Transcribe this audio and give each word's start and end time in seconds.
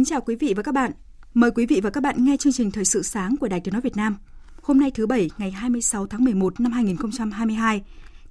Kính 0.00 0.04
chào 0.04 0.20
quý 0.20 0.36
vị 0.36 0.54
và 0.56 0.62
các 0.62 0.74
bạn. 0.74 0.92
Mời 1.34 1.50
quý 1.50 1.66
vị 1.66 1.80
và 1.80 1.90
các 1.90 2.02
bạn 2.02 2.24
nghe 2.24 2.36
chương 2.36 2.52
trình 2.52 2.70
Thời 2.70 2.84
sự 2.84 3.02
sáng 3.02 3.36
của 3.40 3.48
Đài 3.48 3.60
Tiếng 3.60 3.72
Nói 3.72 3.80
Việt 3.80 3.96
Nam. 3.96 4.16
Hôm 4.62 4.80
nay 4.80 4.90
thứ 4.90 5.06
Bảy, 5.06 5.30
ngày 5.38 5.50
26 5.50 6.06
tháng 6.06 6.24
11 6.24 6.60
năm 6.60 6.72
2022, 6.72 7.82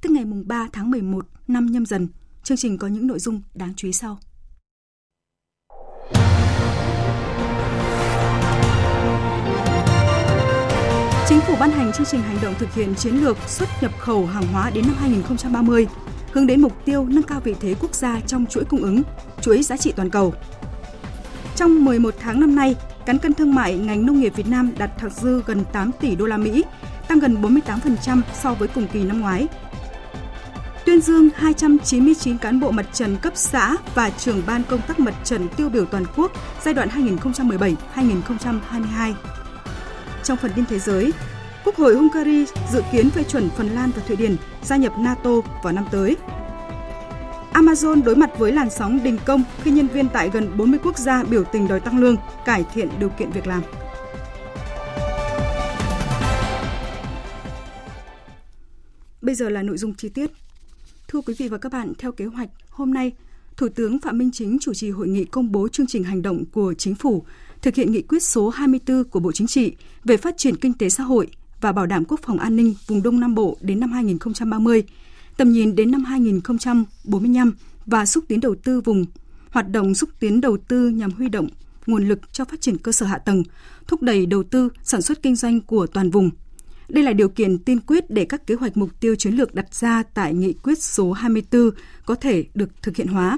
tức 0.02 0.12
ngày 0.12 0.26
mùng 0.26 0.48
3 0.48 0.68
tháng 0.74 0.92
11 0.92 1.26
năm 1.48 1.66
nhâm 1.66 1.86
dần. 1.86 2.08
Chương 2.44 2.58
trình 2.58 2.78
có 2.78 2.88
những 2.88 3.08
nội 3.08 3.20
dung 3.20 3.42
đáng 3.54 3.74
chú 3.76 3.88
ý 3.88 3.94
sau. 3.94 4.20
Chính 11.30 11.40
phủ 11.40 11.56
ban 11.60 11.72
hành 11.72 11.92
chương 11.94 12.08
trình 12.08 12.22
hành 12.22 12.38
động 12.42 12.54
thực 12.60 12.74
hiện 12.74 12.96
chiến 12.96 13.16
lược 13.16 13.38
xuất 13.48 13.70
nhập 13.82 13.92
khẩu 14.00 14.26
hàng 14.26 14.48
hóa 14.52 14.70
đến 14.70 14.84
năm 14.88 14.96
2030, 15.00 15.88
hướng 16.32 16.48
đến 16.48 16.62
mục 16.62 16.86
tiêu 16.86 17.06
nâng 17.06 17.24
cao 17.24 17.40
vị 17.40 17.56
thế 17.60 17.76
quốc 17.80 17.96
gia 17.96 18.20
trong 18.20 18.46
chuỗi 18.46 18.64
cung 18.66 18.82
ứng, 18.82 19.02
chuỗi 19.42 19.64
giá 19.64 19.78
trị 19.78 19.94
toàn 19.96 20.10
cầu. 20.10 20.34
Trong 21.56 21.86
11 21.86 22.14
tháng 22.20 22.40
năm 22.40 22.56
nay, 22.56 22.76
cán 23.06 23.18
cân 23.18 23.34
thương 23.34 23.56
mại 23.56 23.78
ngành 23.78 24.06
nông 24.06 24.20
nghiệp 24.20 24.34
Việt 24.36 24.48
Nam 24.48 24.72
đạt 24.78 24.98
thặng 24.98 25.10
dư 25.10 25.42
gần 25.46 25.64
8 25.74 25.92
tỷ 26.00 26.16
đô 26.16 26.26
la 26.26 26.38
Mỹ, 26.38 26.64
tăng 27.08 27.20
gần 27.20 27.42
48% 27.42 28.22
so 28.42 28.54
với 28.54 28.68
cùng 28.68 28.88
kỳ 28.88 29.04
năm 29.04 29.22
ngoái. 29.22 29.48
Tuyên 30.86 31.02
dương 31.02 31.30
299 31.36 32.38
cán 32.38 32.60
bộ 32.60 32.72
mặt 32.72 32.86
trận 32.94 33.18
cấp 33.18 33.34
xã 33.36 33.76
và 33.96 34.10
trưởng 34.10 34.42
ban 34.48 34.64
công 34.64 34.82
tác 34.88 35.00
mặt 35.00 35.14
trận 35.24 35.48
tiêu 35.58 35.70
biểu 35.70 35.86
toàn 35.86 36.06
quốc 36.16 36.32
giai 36.64 36.74
đoạn 36.74 36.90
2017-2022. 37.96 39.14
Trong 40.24 40.38
phần 40.38 40.52
tin 40.56 40.66
thế 40.66 40.80
giới, 40.80 41.14
Quốc 41.66 41.76
hội 41.76 41.96
Hungary 41.96 42.46
dự 42.72 42.82
kiến 42.92 43.10
phê 43.10 43.24
chuẩn 43.24 43.50
Phần 43.50 43.70
Lan 43.70 43.92
và 43.96 44.02
Thụy 44.08 44.16
Điển 44.16 44.36
gia 44.64 44.76
nhập 44.76 44.94
NATO 45.00 45.32
vào 45.64 45.74
năm 45.74 45.86
tới. 45.92 46.16
Amazon 47.54 48.04
đối 48.04 48.16
mặt 48.16 48.30
với 48.40 48.52
làn 48.52 48.70
sóng 48.70 49.04
đình 49.04 49.18
công 49.26 49.44
khi 49.64 49.72
nhân 49.72 49.88
viên 49.88 50.10
tại 50.14 50.30
gần 50.34 50.58
40 50.58 50.80
quốc 50.84 50.98
gia 50.98 51.24
biểu 51.24 51.44
tình 51.44 51.68
đòi 51.68 51.80
tăng 51.80 52.00
lương, 52.00 52.16
cải 52.46 52.66
thiện 52.74 52.90
điều 53.00 53.10
kiện 53.10 53.32
việc 53.32 53.48
làm. 53.48 53.62
Bây 59.22 59.36
giờ 59.36 59.50
là 59.50 59.64
nội 59.64 59.78
dung 59.78 59.94
chi 59.94 60.10
tiết. 60.10 60.32
Thưa 61.08 61.22
quý 61.22 61.34
vị 61.38 61.48
và 61.48 61.58
các 61.58 61.72
bạn, 61.72 61.94
theo 61.98 62.12
kế 62.12 62.26
hoạch, 62.26 62.50
hôm 62.70 62.94
nay, 62.94 63.12
Thủ 63.58 63.68
tướng 63.76 64.00
Phạm 64.00 64.18
Minh 64.18 64.32
Chính 64.34 64.58
chủ 64.62 64.74
trì 64.74 64.90
hội 64.90 65.08
nghị 65.08 65.26
công 65.26 65.52
bố 65.52 65.68
chương 65.68 65.88
trình 65.88 66.04
hành 66.04 66.22
động 66.22 66.46
của 66.46 66.74
Chính 66.74 66.96
phủ 66.96 67.24
thực 67.62 67.76
hiện 67.76 67.92
nghị 67.92 68.02
quyết 68.02 68.24
số 68.24 68.50
24 68.50 69.04
của 69.04 69.20
Bộ 69.20 69.32
Chính 69.32 69.48
trị 69.48 69.76
về 70.04 70.18
phát 70.18 70.38
triển 70.38 70.56
kinh 70.56 70.74
tế 70.74 70.90
xã 70.90 71.04
hội 71.04 71.28
và 71.62 71.72
bảo 71.72 71.86
đảm 71.86 72.06
quốc 72.06 72.20
phòng 72.24 72.40
an 72.40 72.56
ninh 72.56 72.74
vùng 72.88 73.04
Đông 73.04 73.20
Nam 73.20 73.36
Bộ 73.36 73.58
đến 73.62 73.80
năm 73.80 73.92
2030, 73.92 74.84
tầm 75.40 75.52
nhìn 75.52 75.76
đến 75.76 75.92
năm 75.92 76.04
2045 76.04 77.54
và 77.86 78.06
xúc 78.06 78.24
tiến 78.28 78.40
đầu 78.40 78.56
tư 78.64 78.82
vùng, 78.82 79.06
hoạt 79.50 79.70
động 79.70 79.96
xúc 79.96 80.10
tiến 80.20 80.42
đầu 80.42 80.58
tư 80.68 80.90
nhằm 80.90 81.12
huy 81.12 81.30
động 81.30 81.48
nguồn 81.86 82.08
lực 82.08 82.34
cho 82.34 82.46
phát 82.46 82.62
triển 82.62 82.78
cơ 82.78 82.92
sở 82.92 83.06
hạ 83.06 83.18
tầng, 83.18 83.44
thúc 83.88 84.02
đẩy 84.02 84.26
đầu 84.26 84.44
tư, 84.44 84.70
sản 84.84 85.02
xuất 85.02 85.22
kinh 85.24 85.36
doanh 85.36 85.62
của 85.62 85.88
toàn 85.88 86.10
vùng. 86.10 86.30
Đây 86.90 87.04
là 87.04 87.14
điều 87.14 87.30
kiện 87.30 87.58
tiên 87.58 87.80
quyết 87.80 88.10
để 88.10 88.26
các 88.26 88.48
kế 88.48 88.56
hoạch 88.56 88.78
mục 88.78 89.00
tiêu 89.00 89.16
chiến 89.16 89.34
lược 89.34 89.56
đặt 89.56 89.76
ra 89.76 90.04
tại 90.14 90.34
nghị 90.34 90.54
quyết 90.54 90.84
số 90.84 91.12
24 91.12 91.70
có 92.06 92.16
thể 92.16 92.46
được 92.54 92.70
thực 92.82 92.96
hiện 92.96 93.08
hóa. 93.08 93.38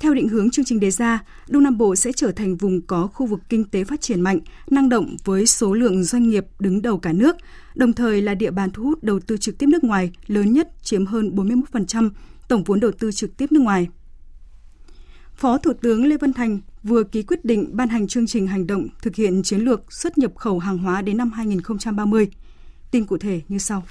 Theo 0.00 0.14
định 0.14 0.28
hướng 0.28 0.50
chương 0.50 0.64
trình 0.64 0.80
đề 0.80 0.90
ra, 0.90 1.24
Đông 1.48 1.62
Nam 1.62 1.78
Bộ 1.78 1.96
sẽ 1.96 2.12
trở 2.12 2.32
thành 2.32 2.56
vùng 2.56 2.80
có 2.80 3.06
khu 3.06 3.26
vực 3.26 3.40
kinh 3.48 3.64
tế 3.64 3.84
phát 3.84 4.00
triển 4.00 4.20
mạnh, 4.20 4.40
năng 4.70 4.88
động 4.88 5.16
với 5.24 5.46
số 5.46 5.74
lượng 5.74 6.04
doanh 6.04 6.28
nghiệp 6.28 6.46
đứng 6.58 6.82
đầu 6.82 6.98
cả 6.98 7.12
nước, 7.12 7.36
đồng 7.74 7.92
thời 7.92 8.22
là 8.22 8.34
địa 8.34 8.50
bàn 8.50 8.70
thu 8.70 8.82
hút 8.82 9.04
đầu 9.04 9.20
tư 9.20 9.36
trực 9.36 9.58
tiếp 9.58 9.66
nước 9.66 9.84
ngoài 9.84 10.12
lớn 10.26 10.52
nhất 10.52 10.68
chiếm 10.82 11.06
hơn 11.06 11.30
41% 11.34 12.10
tổng 12.48 12.64
vốn 12.64 12.80
đầu 12.80 12.90
tư 12.92 13.12
trực 13.12 13.36
tiếp 13.36 13.52
nước 13.52 13.60
ngoài. 13.60 13.88
Phó 15.34 15.58
Thủ 15.58 15.72
tướng 15.82 16.04
Lê 16.04 16.16
Văn 16.16 16.32
Thành 16.32 16.60
vừa 16.82 17.02
ký 17.02 17.22
quyết 17.22 17.44
định 17.44 17.68
ban 17.72 17.88
hành 17.88 18.08
chương 18.08 18.26
trình 18.26 18.46
hành 18.46 18.66
động 18.66 18.88
thực 19.02 19.16
hiện 19.16 19.42
chiến 19.42 19.60
lược 19.60 19.92
xuất 19.92 20.18
nhập 20.18 20.32
khẩu 20.36 20.58
hàng 20.58 20.78
hóa 20.78 21.02
đến 21.02 21.16
năm 21.16 21.32
2030. 21.32 22.28
Tin 22.90 23.04
cụ 23.04 23.18
thể 23.18 23.40
như 23.48 23.58
sau. 23.58 23.84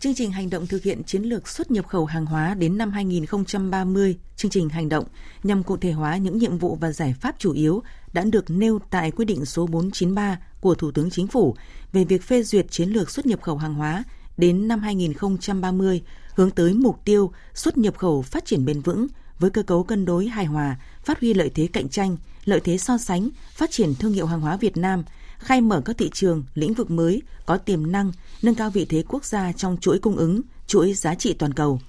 Chương 0.00 0.14
trình 0.14 0.30
hành 0.30 0.50
động 0.50 0.66
thực 0.66 0.82
hiện 0.82 1.04
chiến 1.04 1.22
lược 1.22 1.48
xuất 1.48 1.70
nhập 1.70 1.88
khẩu 1.88 2.04
hàng 2.04 2.26
hóa 2.26 2.54
đến 2.54 2.78
năm 2.78 2.90
2030, 2.90 4.18
chương 4.36 4.50
trình 4.50 4.68
hành 4.68 4.88
động 4.88 5.04
nhằm 5.42 5.62
cụ 5.62 5.76
thể 5.76 5.92
hóa 5.92 6.16
những 6.16 6.38
nhiệm 6.38 6.58
vụ 6.58 6.78
và 6.80 6.92
giải 6.92 7.14
pháp 7.20 7.34
chủ 7.38 7.52
yếu 7.52 7.82
đã 8.12 8.24
được 8.24 8.50
nêu 8.50 8.78
tại 8.90 9.10
quyết 9.10 9.24
định 9.24 9.44
số 9.44 9.66
493 9.66 10.38
của 10.60 10.74
Thủ 10.74 10.90
tướng 10.90 11.10
Chính 11.10 11.26
phủ 11.26 11.56
về 11.92 12.04
việc 12.04 12.22
phê 12.22 12.42
duyệt 12.42 12.66
chiến 12.70 12.88
lược 12.88 13.10
xuất 13.10 13.26
nhập 13.26 13.42
khẩu 13.42 13.56
hàng 13.56 13.74
hóa 13.74 14.04
đến 14.36 14.68
năm 14.68 14.80
2030 14.80 16.02
hướng 16.34 16.50
tới 16.50 16.74
mục 16.74 17.04
tiêu 17.04 17.32
xuất 17.54 17.78
nhập 17.78 17.98
khẩu 17.98 18.22
phát 18.22 18.44
triển 18.44 18.64
bền 18.64 18.80
vững 18.80 19.06
với 19.38 19.50
cơ 19.50 19.62
cấu 19.62 19.84
cân 19.84 20.04
đối 20.04 20.26
hài 20.26 20.44
hòa, 20.44 20.76
phát 21.04 21.20
huy 21.20 21.34
lợi 21.34 21.50
thế 21.54 21.68
cạnh 21.72 21.88
tranh, 21.88 22.16
lợi 22.44 22.60
thế 22.64 22.78
so 22.78 22.98
sánh, 22.98 23.28
phát 23.54 23.70
triển 23.70 23.94
thương 23.94 24.12
hiệu 24.12 24.26
hàng 24.26 24.40
hóa 24.40 24.56
Việt 24.56 24.76
Nam, 24.76 25.04
khai 25.40 25.60
mở 25.60 25.82
các 25.84 25.98
thị 25.98 26.10
trường, 26.12 26.44
lĩnh 26.54 26.74
vực 26.74 26.90
mới 26.90 27.22
có 27.46 27.56
tiềm 27.56 27.92
năng, 27.92 28.12
nâng 28.42 28.54
cao 28.54 28.70
vị 28.70 28.84
thế 28.84 29.04
quốc 29.08 29.24
gia 29.24 29.52
trong 29.52 29.76
chuỗi 29.80 29.98
cung 29.98 30.16
ứng, 30.16 30.40
chuỗi 30.66 30.94
giá 30.94 31.14
trị 31.14 31.32
toàn 31.32 31.54
cầu. 31.54 31.80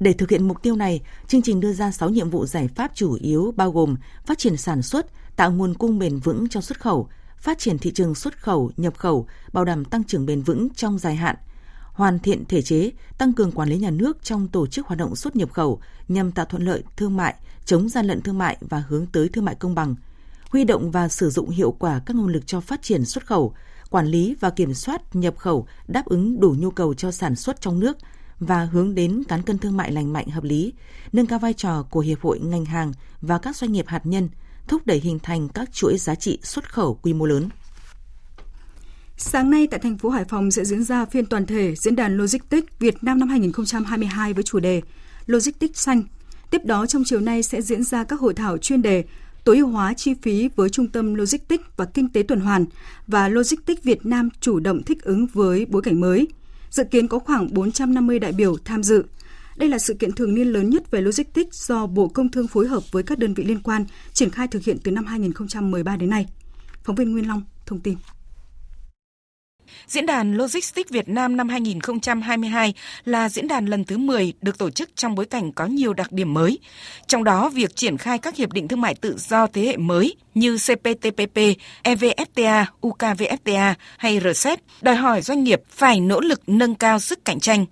Để 0.00 0.12
thực 0.12 0.30
hiện 0.30 0.48
mục 0.48 0.62
tiêu 0.62 0.76
này, 0.76 1.00
chương 1.28 1.42
trình 1.42 1.60
đưa 1.60 1.72
ra 1.72 1.90
6 1.92 2.10
nhiệm 2.10 2.30
vụ 2.30 2.46
giải 2.46 2.68
pháp 2.68 2.90
chủ 2.94 3.18
yếu 3.20 3.54
bao 3.56 3.70
gồm 3.70 3.96
phát 4.26 4.38
triển 4.38 4.56
sản 4.56 4.82
xuất, 4.82 5.06
tạo 5.36 5.52
nguồn 5.52 5.74
cung 5.74 5.98
bền 5.98 6.18
vững 6.18 6.48
cho 6.48 6.60
xuất 6.60 6.80
khẩu, 6.80 7.08
phát 7.38 7.58
triển 7.58 7.78
thị 7.78 7.92
trường 7.94 8.14
xuất 8.14 8.42
khẩu, 8.42 8.70
nhập 8.76 8.96
khẩu, 8.96 9.26
bảo 9.52 9.64
đảm 9.64 9.84
tăng 9.84 10.04
trưởng 10.04 10.26
bền 10.26 10.42
vững 10.42 10.68
trong 10.76 10.98
dài 10.98 11.16
hạn, 11.16 11.36
hoàn 11.92 12.18
thiện 12.18 12.44
thể 12.44 12.62
chế, 12.62 12.90
tăng 13.18 13.32
cường 13.32 13.52
quản 13.52 13.68
lý 13.68 13.78
nhà 13.78 13.90
nước 13.90 14.18
trong 14.22 14.48
tổ 14.48 14.66
chức 14.66 14.86
hoạt 14.86 14.98
động 14.98 15.16
xuất 15.16 15.36
nhập 15.36 15.52
khẩu 15.52 15.80
nhằm 16.08 16.32
tạo 16.32 16.44
thuận 16.44 16.62
lợi 16.62 16.82
thương 16.96 17.16
mại, 17.16 17.34
chống 17.64 17.88
gian 17.88 18.06
lận 18.06 18.20
thương 18.20 18.38
mại 18.38 18.56
và 18.60 18.82
hướng 18.88 19.06
tới 19.06 19.28
thương 19.28 19.44
mại 19.44 19.54
công 19.54 19.74
bằng, 19.74 19.94
huy 20.48 20.64
động 20.64 20.90
và 20.90 21.08
sử 21.08 21.30
dụng 21.30 21.50
hiệu 21.50 21.70
quả 21.78 22.00
các 22.06 22.16
nguồn 22.16 22.32
lực 22.32 22.46
cho 22.46 22.60
phát 22.60 22.82
triển 22.82 23.04
xuất 23.04 23.26
khẩu, 23.26 23.54
quản 23.90 24.06
lý 24.06 24.36
và 24.40 24.50
kiểm 24.50 24.74
soát 24.74 25.16
nhập 25.16 25.36
khẩu 25.38 25.66
đáp 25.88 26.06
ứng 26.06 26.40
đủ 26.40 26.54
nhu 26.58 26.70
cầu 26.70 26.94
cho 26.94 27.10
sản 27.10 27.36
xuất 27.36 27.60
trong 27.60 27.80
nước 27.80 27.96
và 28.40 28.64
hướng 28.64 28.94
đến 28.94 29.22
cán 29.28 29.42
cân 29.42 29.58
thương 29.58 29.76
mại 29.76 29.92
lành 29.92 30.12
mạnh 30.12 30.28
hợp 30.28 30.44
lý, 30.44 30.72
nâng 31.12 31.26
cao 31.26 31.38
vai 31.38 31.52
trò 31.54 31.82
của 31.90 32.00
hiệp 32.00 32.20
hội 32.20 32.40
ngành 32.40 32.64
hàng 32.64 32.92
và 33.20 33.38
các 33.38 33.56
doanh 33.56 33.72
nghiệp 33.72 33.84
hạt 33.88 34.06
nhân, 34.06 34.28
thúc 34.68 34.86
đẩy 34.86 35.00
hình 35.00 35.18
thành 35.18 35.48
các 35.48 35.72
chuỗi 35.72 35.98
giá 35.98 36.14
trị 36.14 36.38
xuất 36.42 36.72
khẩu 36.72 36.94
quy 36.94 37.12
mô 37.12 37.26
lớn. 37.26 37.48
Sáng 39.16 39.50
nay 39.50 39.66
tại 39.70 39.80
thành 39.80 39.98
phố 39.98 40.08
Hải 40.08 40.24
Phòng 40.24 40.50
sẽ 40.50 40.64
diễn 40.64 40.84
ra 40.84 41.04
phiên 41.04 41.26
toàn 41.26 41.46
thể 41.46 41.74
diễn 41.76 41.96
đàn 41.96 42.16
Logistics 42.16 42.68
Việt 42.78 43.04
Nam 43.04 43.18
năm 43.18 43.28
2022 43.28 44.32
với 44.32 44.42
chủ 44.42 44.60
đề 44.60 44.82
Logistics 45.26 45.80
xanh. 45.80 46.02
Tiếp 46.50 46.64
đó 46.64 46.86
trong 46.86 47.02
chiều 47.06 47.20
nay 47.20 47.42
sẽ 47.42 47.62
diễn 47.62 47.84
ra 47.84 48.04
các 48.04 48.20
hội 48.20 48.34
thảo 48.34 48.58
chuyên 48.58 48.82
đề 48.82 49.04
tối 49.48 49.58
ưu 49.58 49.68
hóa 49.68 49.94
chi 49.94 50.14
phí 50.22 50.48
với 50.56 50.70
Trung 50.70 50.88
tâm 50.88 51.14
Logistics 51.14 51.64
và 51.76 51.84
Kinh 51.84 52.08
tế 52.08 52.22
tuần 52.22 52.40
hoàn 52.40 52.64
và 53.06 53.28
Logistics 53.28 53.82
Việt 53.82 54.06
Nam 54.06 54.28
chủ 54.40 54.60
động 54.60 54.82
thích 54.82 55.02
ứng 55.02 55.26
với 55.26 55.66
bối 55.66 55.82
cảnh 55.82 56.00
mới. 56.00 56.28
Dự 56.70 56.84
kiến 56.84 57.08
có 57.08 57.18
khoảng 57.18 57.54
450 57.54 58.18
đại 58.18 58.32
biểu 58.32 58.56
tham 58.64 58.82
dự. 58.82 59.04
Đây 59.56 59.68
là 59.68 59.78
sự 59.78 59.94
kiện 59.94 60.12
thường 60.12 60.34
niên 60.34 60.48
lớn 60.48 60.70
nhất 60.70 60.90
về 60.90 61.00
logistics 61.00 61.68
do 61.68 61.86
Bộ 61.86 62.08
Công 62.08 62.30
Thương 62.30 62.48
phối 62.48 62.66
hợp 62.66 62.82
với 62.92 63.02
các 63.02 63.18
đơn 63.18 63.34
vị 63.34 63.44
liên 63.44 63.60
quan 63.60 63.84
triển 64.12 64.30
khai 64.30 64.48
thực 64.48 64.64
hiện 64.64 64.78
từ 64.84 64.90
năm 64.90 65.04
2013 65.06 65.96
đến 65.96 66.10
nay. 66.10 66.26
Phóng 66.84 66.96
viên 66.96 67.12
Nguyên 67.12 67.28
Long 67.28 67.42
thông 67.66 67.80
tin. 67.80 67.96
Diễn 69.86 70.06
đàn 70.06 70.36
Logistics 70.36 70.90
Việt 70.90 71.08
Nam 71.08 71.36
năm 71.36 71.48
2022 71.48 72.74
là 73.04 73.28
diễn 73.28 73.48
đàn 73.48 73.66
lần 73.66 73.84
thứ 73.84 73.98
10 73.98 74.32
được 74.40 74.58
tổ 74.58 74.70
chức 74.70 74.90
trong 74.96 75.14
bối 75.14 75.24
cảnh 75.24 75.52
có 75.52 75.66
nhiều 75.66 75.92
đặc 75.92 76.12
điểm 76.12 76.34
mới. 76.34 76.58
Trong 77.06 77.24
đó, 77.24 77.48
việc 77.48 77.76
triển 77.76 77.96
khai 77.96 78.18
các 78.18 78.36
hiệp 78.36 78.52
định 78.52 78.68
thương 78.68 78.80
mại 78.80 78.94
tự 78.94 79.16
do 79.18 79.46
thế 79.46 79.62
hệ 79.62 79.76
mới 79.76 80.16
như 80.34 80.56
CPTPP, 80.56 81.38
EVFTA, 81.84 82.64
UKVFTA 82.80 83.74
hay 83.98 84.20
RCEP 84.20 84.60
đòi 84.80 84.94
hỏi 84.94 85.22
doanh 85.22 85.44
nghiệp 85.44 85.60
phải 85.70 86.00
nỗ 86.00 86.20
lực 86.20 86.40
nâng 86.46 86.74
cao 86.74 87.00
sức 87.00 87.24
cạnh 87.24 87.40
tranh. 87.40 87.66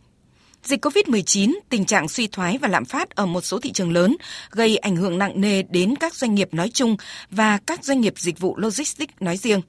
Dịch 0.67 0.87
COVID-19, 0.87 1.55
tình 1.69 1.85
trạng 1.85 2.09
suy 2.09 2.27
thoái 2.27 2.59
và 2.59 2.69
lạm 2.69 2.85
phát 2.85 3.11
ở 3.11 3.27
một 3.27 3.45
số 3.45 3.59
thị 3.59 3.73
trường 3.73 3.93
lớn 3.93 4.17
gây 4.51 4.77
ảnh 4.77 4.97
hưởng 4.97 5.19
nặng 5.19 5.41
nề 5.41 5.63
đến 5.63 5.95
các 5.97 6.15
doanh 6.15 6.35
nghiệp 6.35 6.55
nói 6.55 6.71
chung 6.75 6.97
và 7.31 7.59
các 7.67 7.85
doanh 7.85 8.01
nghiệp 8.01 8.15
dịch 8.17 8.39
vụ 8.39 8.57
logistics 8.57 9.15
nói 9.21 9.37
riêng. 9.37 9.61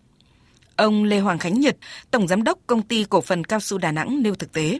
Ông 0.77 1.03
Lê 1.03 1.19
Hoàng 1.19 1.39
Khánh 1.39 1.59
Nhật, 1.59 1.75
Tổng 2.11 2.27
Giám 2.27 2.43
đốc 2.43 2.59
Công 2.67 2.81
ty 2.81 3.03
Cổ 3.03 3.21
phần 3.21 3.43
Cao 3.43 3.59
su 3.59 3.77
Đà 3.77 3.91
Nẵng 3.91 4.23
nêu 4.23 4.35
thực 4.35 4.53
tế. 4.53 4.79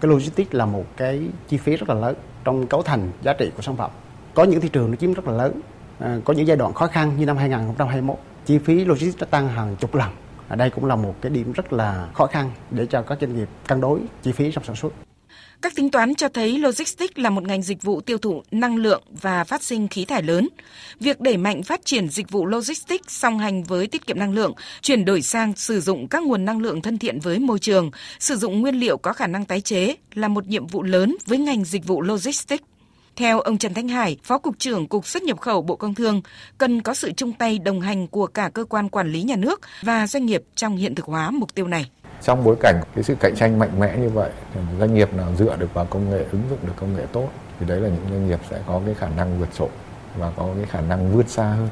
Cái 0.00 0.10
logistics 0.10 0.54
là 0.54 0.66
một 0.66 0.84
cái 0.96 1.20
chi 1.48 1.56
phí 1.56 1.76
rất 1.76 1.88
là 1.88 1.94
lớn 1.94 2.16
trong 2.44 2.66
cấu 2.66 2.82
thành 2.82 3.10
giá 3.22 3.32
trị 3.32 3.50
của 3.56 3.62
sản 3.62 3.76
phẩm. 3.76 3.90
Có 4.34 4.44
những 4.44 4.60
thị 4.60 4.68
trường 4.68 4.90
nó 4.90 4.96
chiếm 4.96 5.12
rất 5.12 5.26
là 5.26 5.32
lớn, 5.32 5.60
à, 5.98 6.18
có 6.24 6.32
những 6.32 6.46
giai 6.46 6.56
đoạn 6.56 6.74
khó 6.74 6.86
khăn 6.86 7.12
như 7.18 7.26
năm 7.26 7.36
2021, 7.36 8.16
chi 8.46 8.58
phí 8.58 8.84
logistics 8.84 9.20
đã 9.20 9.26
tăng 9.30 9.48
hàng 9.48 9.76
chục 9.76 9.94
lần. 9.94 10.10
Ở 10.48 10.56
đây 10.56 10.70
cũng 10.70 10.84
là 10.84 10.96
một 10.96 11.14
cái 11.20 11.30
điểm 11.30 11.52
rất 11.52 11.72
là 11.72 12.08
khó 12.14 12.26
khăn 12.26 12.50
để 12.70 12.86
cho 12.86 13.02
các 13.02 13.18
doanh 13.20 13.36
nghiệp 13.36 13.48
cân 13.66 13.80
đối 13.80 14.00
chi 14.22 14.32
phí 14.32 14.52
trong 14.52 14.64
sản 14.64 14.76
xuất. 14.76 14.92
Các 15.62 15.74
tính 15.74 15.90
toán 15.90 16.14
cho 16.14 16.28
thấy 16.28 16.58
logistics 16.58 17.18
là 17.18 17.30
một 17.30 17.44
ngành 17.44 17.62
dịch 17.62 17.82
vụ 17.82 18.00
tiêu 18.00 18.18
thụ 18.18 18.42
năng 18.50 18.76
lượng 18.76 19.02
và 19.22 19.44
phát 19.44 19.62
sinh 19.62 19.88
khí 19.88 20.04
thải 20.04 20.22
lớn. 20.22 20.48
Việc 21.00 21.20
đẩy 21.20 21.36
mạnh 21.36 21.62
phát 21.62 21.84
triển 21.84 22.08
dịch 22.08 22.30
vụ 22.30 22.46
logistics 22.46 23.08
song 23.08 23.38
hành 23.38 23.62
với 23.64 23.86
tiết 23.86 24.06
kiệm 24.06 24.18
năng 24.18 24.32
lượng, 24.32 24.52
chuyển 24.82 25.04
đổi 25.04 25.22
sang 25.22 25.52
sử 25.56 25.80
dụng 25.80 26.08
các 26.08 26.22
nguồn 26.22 26.44
năng 26.44 26.60
lượng 26.60 26.82
thân 26.82 26.98
thiện 26.98 27.20
với 27.20 27.38
môi 27.38 27.58
trường, 27.58 27.90
sử 28.18 28.36
dụng 28.36 28.60
nguyên 28.60 28.74
liệu 28.74 28.96
có 28.96 29.12
khả 29.12 29.26
năng 29.26 29.44
tái 29.44 29.60
chế 29.60 29.94
là 30.14 30.28
một 30.28 30.46
nhiệm 30.46 30.66
vụ 30.66 30.82
lớn 30.82 31.16
với 31.26 31.38
ngành 31.38 31.64
dịch 31.64 31.86
vụ 31.86 32.02
logistics. 32.02 32.64
Theo 33.16 33.40
ông 33.40 33.58
Trần 33.58 33.74
Thanh 33.74 33.88
Hải, 33.88 34.16
Phó 34.22 34.38
Cục 34.38 34.58
trưởng 34.58 34.86
Cục 34.86 35.06
xuất 35.06 35.22
nhập 35.22 35.40
khẩu 35.40 35.62
Bộ 35.62 35.76
Công 35.76 35.94
Thương, 35.94 36.22
cần 36.58 36.82
có 36.82 36.94
sự 36.94 37.12
chung 37.16 37.32
tay 37.32 37.58
đồng 37.58 37.80
hành 37.80 38.06
của 38.06 38.26
cả 38.26 38.50
cơ 38.54 38.64
quan 38.64 38.88
quản 38.88 39.12
lý 39.12 39.22
nhà 39.22 39.36
nước 39.36 39.60
và 39.82 40.06
doanh 40.06 40.26
nghiệp 40.26 40.42
trong 40.54 40.76
hiện 40.76 40.94
thực 40.94 41.06
hóa 41.06 41.30
mục 41.30 41.54
tiêu 41.54 41.66
này. 41.66 41.90
Trong 42.22 42.44
bối 42.44 42.56
cảnh 42.60 42.80
cái 42.94 43.04
sự 43.04 43.14
cạnh 43.20 43.34
tranh 43.36 43.58
mạnh 43.58 43.80
mẽ 43.80 43.96
như 43.96 44.08
vậy, 44.08 44.30
doanh 44.78 44.94
nghiệp 44.94 45.14
nào 45.14 45.34
dựa 45.34 45.56
được 45.56 45.74
vào 45.74 45.86
công 45.90 46.10
nghệ, 46.10 46.24
ứng 46.32 46.42
dụng 46.50 46.58
được 46.62 46.72
công 46.76 46.96
nghệ 46.96 47.06
tốt, 47.12 47.28
thì 47.60 47.66
đấy 47.66 47.80
là 47.80 47.88
những 47.88 48.04
doanh 48.10 48.28
nghiệp 48.28 48.40
sẽ 48.50 48.60
có 48.66 48.80
cái 48.84 48.94
khả 48.94 49.08
năng 49.08 49.38
vượt 49.38 49.48
trội 49.54 49.68
và 50.18 50.32
có 50.36 50.48
cái 50.56 50.64
khả 50.66 50.80
năng 50.80 51.12
vươn 51.12 51.28
xa 51.28 51.44
hơn. 51.44 51.68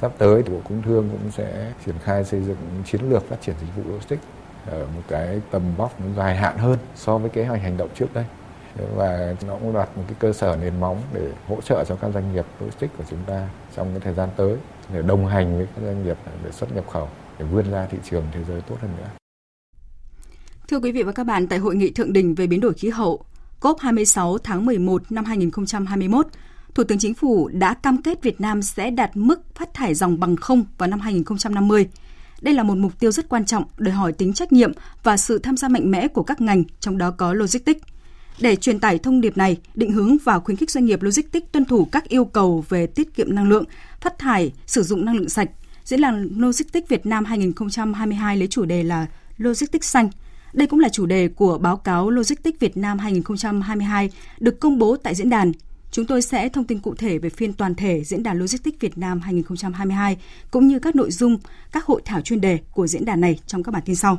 Sắp 0.00 0.12
tới 0.18 0.42
thì 0.42 0.52
Bộ 0.52 0.60
Công 0.68 0.82
Thương 0.82 1.08
cũng 1.10 1.30
sẽ 1.30 1.72
triển 1.86 1.94
khai 2.04 2.24
xây 2.24 2.42
dựng 2.42 2.56
chiến 2.84 3.00
lược 3.10 3.28
phát 3.28 3.36
triển 3.40 3.54
dịch 3.60 3.76
vụ 3.76 3.92
logistics 3.92 4.22
ở 4.70 4.78
một 4.78 5.02
cái 5.08 5.40
tầm 5.50 5.62
vóc 5.76 5.92
dài 6.16 6.36
hạn 6.36 6.58
hơn 6.58 6.78
so 6.94 7.18
với 7.18 7.30
kế 7.30 7.44
hoạch 7.44 7.62
hành 7.62 7.76
động 7.76 7.88
trước 7.94 8.14
đây 8.14 8.24
và 8.96 9.34
nó 9.46 9.54
cũng 9.54 9.74
đặt 9.74 9.88
một 9.96 10.02
cái 10.06 10.16
cơ 10.18 10.32
sở 10.32 10.56
nền 10.62 10.80
móng 10.80 11.02
để 11.12 11.28
hỗ 11.48 11.60
trợ 11.60 11.84
cho 11.84 11.96
các 11.96 12.10
doanh 12.14 12.32
nghiệp 12.32 12.44
logistics 12.60 12.92
của 12.98 13.04
chúng 13.10 13.24
ta 13.26 13.48
trong 13.76 13.90
cái 13.90 14.00
thời 14.00 14.14
gian 14.14 14.28
tới 14.36 14.56
để 14.92 15.02
đồng 15.02 15.26
hành 15.26 15.56
với 15.56 15.66
các 15.66 15.82
doanh 15.84 16.04
nghiệp 16.04 16.16
để 16.44 16.50
xuất 16.50 16.74
nhập 16.74 16.84
khẩu 16.92 17.08
để 17.38 17.44
vươn 17.44 17.70
ra 17.70 17.86
thị 17.90 17.98
trường 18.04 18.24
thế 18.32 18.40
giới 18.48 18.60
tốt 18.60 18.76
hơn 18.80 18.90
nữa. 18.98 19.21
Thưa 20.72 20.80
quý 20.80 20.92
vị 20.92 21.02
và 21.02 21.12
các 21.12 21.24
bạn, 21.24 21.46
tại 21.46 21.58
hội 21.58 21.76
nghị 21.76 21.90
thượng 21.90 22.12
đỉnh 22.12 22.34
về 22.34 22.46
biến 22.46 22.60
đổi 22.60 22.74
khí 22.74 22.88
hậu 22.88 23.24
COP26 23.60 24.38
tháng 24.38 24.66
11 24.66 25.12
năm 25.12 25.24
2021, 25.24 26.26
Thủ 26.74 26.84
tướng 26.84 26.98
Chính 26.98 27.14
phủ 27.14 27.48
đã 27.52 27.74
cam 27.74 28.02
kết 28.02 28.22
Việt 28.22 28.40
Nam 28.40 28.62
sẽ 28.62 28.90
đạt 28.90 29.16
mức 29.16 29.40
phát 29.54 29.74
thải 29.74 29.94
dòng 29.94 30.20
bằng 30.20 30.36
không 30.36 30.64
vào 30.78 30.88
năm 30.88 31.00
2050. 31.00 31.88
Đây 32.40 32.54
là 32.54 32.62
một 32.62 32.74
mục 32.74 32.92
tiêu 33.00 33.12
rất 33.12 33.28
quan 33.28 33.44
trọng, 33.44 33.64
đòi 33.78 33.94
hỏi 33.94 34.12
tính 34.12 34.32
trách 34.32 34.52
nhiệm 34.52 34.72
và 35.02 35.16
sự 35.16 35.38
tham 35.38 35.56
gia 35.56 35.68
mạnh 35.68 35.90
mẽ 35.90 36.08
của 36.08 36.22
các 36.22 36.40
ngành, 36.40 36.64
trong 36.80 36.98
đó 36.98 37.10
có 37.10 37.32
logistics. 37.32 37.82
Để 38.40 38.56
truyền 38.56 38.80
tải 38.80 38.98
thông 38.98 39.20
điệp 39.20 39.36
này, 39.36 39.56
định 39.74 39.92
hướng 39.92 40.16
và 40.24 40.38
khuyến 40.38 40.56
khích 40.56 40.70
doanh 40.70 40.84
nghiệp 40.84 41.02
logistics 41.02 41.52
tuân 41.52 41.64
thủ 41.64 41.88
các 41.92 42.08
yêu 42.08 42.24
cầu 42.24 42.64
về 42.68 42.86
tiết 42.86 43.14
kiệm 43.14 43.34
năng 43.34 43.48
lượng, 43.48 43.64
phát 44.00 44.18
thải, 44.18 44.52
sử 44.66 44.82
dụng 44.82 45.04
năng 45.04 45.16
lượng 45.16 45.28
sạch, 45.28 45.50
Diễn 45.84 46.00
đàn 46.00 46.28
Logistics 46.36 46.88
Việt 46.88 47.06
Nam 47.06 47.24
2022 47.24 48.36
lấy 48.36 48.48
chủ 48.48 48.64
đề 48.64 48.82
là 48.82 49.06
Logistics 49.38 49.90
xanh. 49.90 50.10
Đây 50.52 50.66
cũng 50.66 50.80
là 50.80 50.88
chủ 50.88 51.06
đề 51.06 51.28
của 51.28 51.58
báo 51.58 51.76
cáo 51.76 52.10
Logistics 52.10 52.60
Việt 52.60 52.76
Nam 52.76 52.98
2022 52.98 54.10
được 54.38 54.60
công 54.60 54.78
bố 54.78 54.96
tại 54.96 55.14
diễn 55.14 55.30
đàn. 55.30 55.52
Chúng 55.90 56.06
tôi 56.06 56.22
sẽ 56.22 56.48
thông 56.48 56.64
tin 56.64 56.78
cụ 56.78 56.94
thể 56.94 57.18
về 57.18 57.28
phiên 57.28 57.52
toàn 57.52 57.74
thể 57.74 58.04
Diễn 58.04 58.22
đàn 58.22 58.38
Logistics 58.38 58.80
Việt 58.80 58.98
Nam 58.98 59.20
2022 59.20 60.16
cũng 60.50 60.68
như 60.68 60.78
các 60.78 60.96
nội 60.96 61.10
dung, 61.10 61.38
các 61.72 61.84
hội 61.84 62.02
thảo 62.04 62.20
chuyên 62.20 62.40
đề 62.40 62.58
của 62.72 62.86
diễn 62.86 63.04
đàn 63.04 63.20
này 63.20 63.38
trong 63.46 63.62
các 63.62 63.72
bản 63.72 63.82
tin 63.86 63.96
sau. 63.96 64.18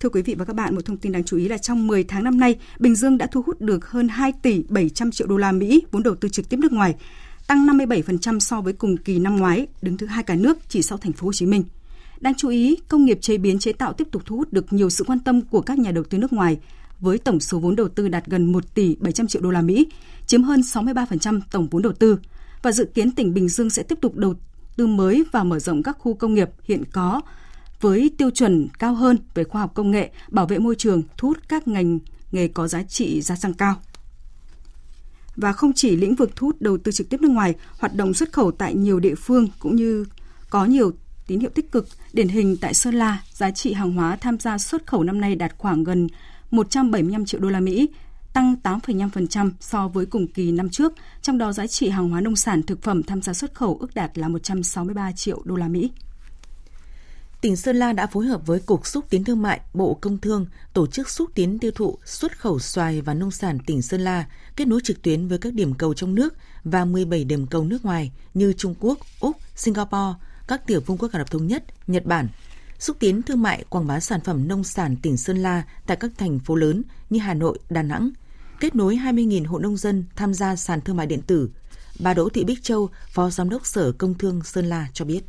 Thưa 0.00 0.08
quý 0.08 0.22
vị 0.22 0.34
và 0.34 0.44
các 0.44 0.56
bạn, 0.56 0.74
một 0.74 0.84
thông 0.84 0.96
tin 0.96 1.12
đáng 1.12 1.24
chú 1.24 1.36
ý 1.36 1.48
là 1.48 1.58
trong 1.58 1.86
10 1.86 2.04
tháng 2.04 2.24
năm 2.24 2.40
nay, 2.40 2.56
Bình 2.78 2.94
Dương 2.94 3.18
đã 3.18 3.26
thu 3.26 3.42
hút 3.42 3.60
được 3.60 3.90
hơn 3.90 4.08
2 4.08 4.32
tỷ 4.42 4.62
700 4.68 5.10
triệu 5.10 5.26
đô 5.26 5.36
la 5.36 5.52
Mỹ 5.52 5.82
vốn 5.90 6.02
đầu 6.02 6.14
tư 6.14 6.28
trực 6.28 6.48
tiếp 6.48 6.56
nước 6.56 6.72
ngoài, 6.72 6.94
tăng 7.46 7.66
57% 7.66 8.38
so 8.38 8.60
với 8.60 8.72
cùng 8.72 8.96
kỳ 8.96 9.18
năm 9.18 9.36
ngoái, 9.36 9.66
đứng 9.82 9.96
thứ 9.96 10.06
hai 10.06 10.22
cả 10.22 10.34
nước 10.34 10.58
chỉ 10.68 10.82
sau 10.82 10.98
thành 10.98 11.12
phố 11.12 11.26
Hồ 11.26 11.32
Chí 11.32 11.46
Minh. 11.46 11.64
Đáng 12.20 12.34
chú 12.34 12.48
ý, 12.48 12.76
công 12.88 13.04
nghiệp 13.04 13.18
chế 13.20 13.38
biến 13.38 13.58
chế 13.58 13.72
tạo 13.72 13.92
tiếp 13.92 14.08
tục 14.10 14.22
thu 14.26 14.36
hút 14.36 14.52
được 14.52 14.72
nhiều 14.72 14.90
sự 14.90 15.04
quan 15.04 15.20
tâm 15.20 15.40
của 15.42 15.60
các 15.60 15.78
nhà 15.78 15.90
đầu 15.90 16.04
tư 16.04 16.18
nước 16.18 16.32
ngoài 16.32 16.58
với 17.00 17.18
tổng 17.18 17.40
số 17.40 17.58
vốn 17.58 17.76
đầu 17.76 17.88
tư 17.88 18.08
đạt 18.08 18.26
gần 18.26 18.52
1 18.52 18.74
tỷ 18.74 18.96
700 19.00 19.26
triệu 19.26 19.42
đô 19.42 19.50
la 19.50 19.62
Mỹ, 19.62 19.86
chiếm 20.26 20.42
hơn 20.42 20.60
63% 20.60 21.40
tổng 21.50 21.68
vốn 21.70 21.82
đầu 21.82 21.92
tư 21.92 22.18
và 22.62 22.72
dự 22.72 22.84
kiến 22.84 23.12
tỉnh 23.12 23.34
Bình 23.34 23.48
Dương 23.48 23.70
sẽ 23.70 23.82
tiếp 23.82 23.98
tục 24.00 24.16
đầu 24.16 24.34
tư 24.76 24.86
mới 24.86 25.24
và 25.32 25.44
mở 25.44 25.58
rộng 25.58 25.82
các 25.82 25.96
khu 25.98 26.14
công 26.14 26.34
nghiệp 26.34 26.50
hiện 26.64 26.84
có 26.92 27.20
với 27.80 28.10
tiêu 28.18 28.30
chuẩn 28.30 28.68
cao 28.78 28.94
hơn 28.94 29.18
về 29.34 29.44
khoa 29.44 29.60
học 29.60 29.74
công 29.74 29.90
nghệ, 29.90 30.10
bảo 30.28 30.46
vệ 30.46 30.58
môi 30.58 30.74
trường, 30.74 31.02
thu 31.16 31.28
hút 31.28 31.38
các 31.48 31.68
ngành 31.68 31.98
nghề 32.32 32.48
có 32.48 32.68
giá 32.68 32.82
trị 32.82 33.20
gia 33.20 33.36
tăng 33.42 33.54
cao. 33.54 33.74
Và 35.36 35.52
không 35.52 35.72
chỉ 35.72 35.96
lĩnh 35.96 36.14
vực 36.14 36.30
thu 36.36 36.46
hút 36.46 36.56
đầu 36.60 36.78
tư 36.78 36.92
trực 36.92 37.08
tiếp 37.08 37.20
nước 37.20 37.30
ngoài, 37.30 37.54
hoạt 37.78 37.94
động 37.94 38.14
xuất 38.14 38.32
khẩu 38.32 38.50
tại 38.50 38.74
nhiều 38.74 39.00
địa 39.00 39.14
phương 39.14 39.48
cũng 39.58 39.76
như 39.76 40.04
có 40.50 40.64
nhiều 40.64 40.92
tín 41.30 41.40
hiệu 41.40 41.50
tích 41.54 41.72
cực. 41.72 41.88
Điển 42.12 42.28
hình 42.28 42.56
tại 42.60 42.74
Sơn 42.74 42.94
La, 42.94 43.22
giá 43.32 43.50
trị 43.50 43.72
hàng 43.72 43.92
hóa 43.92 44.16
tham 44.16 44.38
gia 44.38 44.58
xuất 44.58 44.86
khẩu 44.86 45.02
năm 45.02 45.20
nay 45.20 45.34
đạt 45.34 45.52
khoảng 45.58 45.84
gần 45.84 46.08
175 46.50 47.24
triệu 47.24 47.40
đô 47.40 47.48
la 47.48 47.60
Mỹ, 47.60 47.88
tăng 48.32 48.54
8,5% 48.62 49.50
so 49.60 49.88
với 49.88 50.06
cùng 50.06 50.26
kỳ 50.26 50.52
năm 50.52 50.70
trước, 50.70 50.92
trong 51.22 51.38
đó 51.38 51.52
giá 51.52 51.66
trị 51.66 51.88
hàng 51.88 52.10
hóa 52.10 52.20
nông 52.20 52.36
sản 52.36 52.62
thực 52.62 52.82
phẩm 52.82 53.02
tham 53.02 53.22
gia 53.22 53.32
xuất 53.32 53.54
khẩu 53.54 53.76
ước 53.80 53.94
đạt 53.94 54.18
là 54.18 54.28
163 54.28 55.12
triệu 55.12 55.42
đô 55.44 55.56
la 55.56 55.68
Mỹ 55.68 55.90
tỉnh 57.40 57.56
Sơn 57.56 57.76
La 57.76 57.92
đã 57.92 58.06
phối 58.06 58.26
hợp 58.26 58.46
với 58.46 58.60
Cục 58.60 58.86
Xúc 58.86 59.04
tiến 59.10 59.24
Thương 59.24 59.42
mại, 59.42 59.60
Bộ 59.74 59.98
Công 60.00 60.18
Thương 60.18 60.46
tổ 60.72 60.86
chức 60.86 61.10
xúc 61.10 61.30
tiến 61.34 61.58
tiêu 61.58 61.70
thụ 61.74 61.98
xuất 62.04 62.38
khẩu 62.38 62.58
xoài 62.58 63.00
và 63.00 63.14
nông 63.14 63.30
sản 63.30 63.58
tỉnh 63.66 63.82
Sơn 63.82 64.00
La, 64.00 64.26
kết 64.56 64.68
nối 64.68 64.80
trực 64.84 65.02
tuyến 65.02 65.28
với 65.28 65.38
các 65.38 65.54
điểm 65.54 65.74
cầu 65.74 65.94
trong 65.94 66.14
nước 66.14 66.34
và 66.64 66.84
17 66.84 67.24
điểm 67.24 67.46
cầu 67.46 67.64
nước 67.64 67.84
ngoài 67.84 68.12
như 68.34 68.52
Trung 68.52 68.74
Quốc, 68.80 68.98
Úc, 69.20 69.36
Singapore, 69.56 70.14
các 70.50 70.66
tiểu 70.66 70.80
vương 70.86 70.98
quốc 70.98 71.12
Ả 71.12 71.18
Rập 71.18 71.30
Thống 71.30 71.46
Nhất, 71.46 71.64
Nhật 71.86 72.06
Bản. 72.06 72.28
Xúc 72.78 72.96
tiến 73.00 73.22
thương 73.22 73.42
mại 73.42 73.64
quảng 73.68 73.86
bá 73.86 74.00
sản 74.00 74.20
phẩm 74.20 74.48
nông 74.48 74.64
sản 74.64 74.96
tỉnh 75.02 75.16
Sơn 75.16 75.36
La 75.36 75.62
tại 75.86 75.96
các 75.96 76.10
thành 76.18 76.38
phố 76.38 76.54
lớn 76.54 76.82
như 77.10 77.18
Hà 77.18 77.34
Nội, 77.34 77.58
Đà 77.70 77.82
Nẵng, 77.82 78.10
kết 78.60 78.74
nối 78.74 78.96
20.000 78.96 79.46
hộ 79.46 79.58
nông 79.58 79.76
dân 79.76 80.04
tham 80.16 80.34
gia 80.34 80.56
sàn 80.56 80.80
thương 80.80 80.96
mại 80.96 81.06
điện 81.06 81.22
tử. 81.26 81.50
Bà 82.00 82.14
Đỗ 82.14 82.28
Thị 82.28 82.44
Bích 82.44 82.62
Châu, 82.62 82.90
Phó 83.08 83.30
Giám 83.30 83.50
đốc 83.50 83.66
Sở 83.66 83.92
Công 83.92 84.14
Thương 84.14 84.42
Sơn 84.42 84.66
La 84.66 84.86
cho 84.92 85.04
biết. 85.04 85.20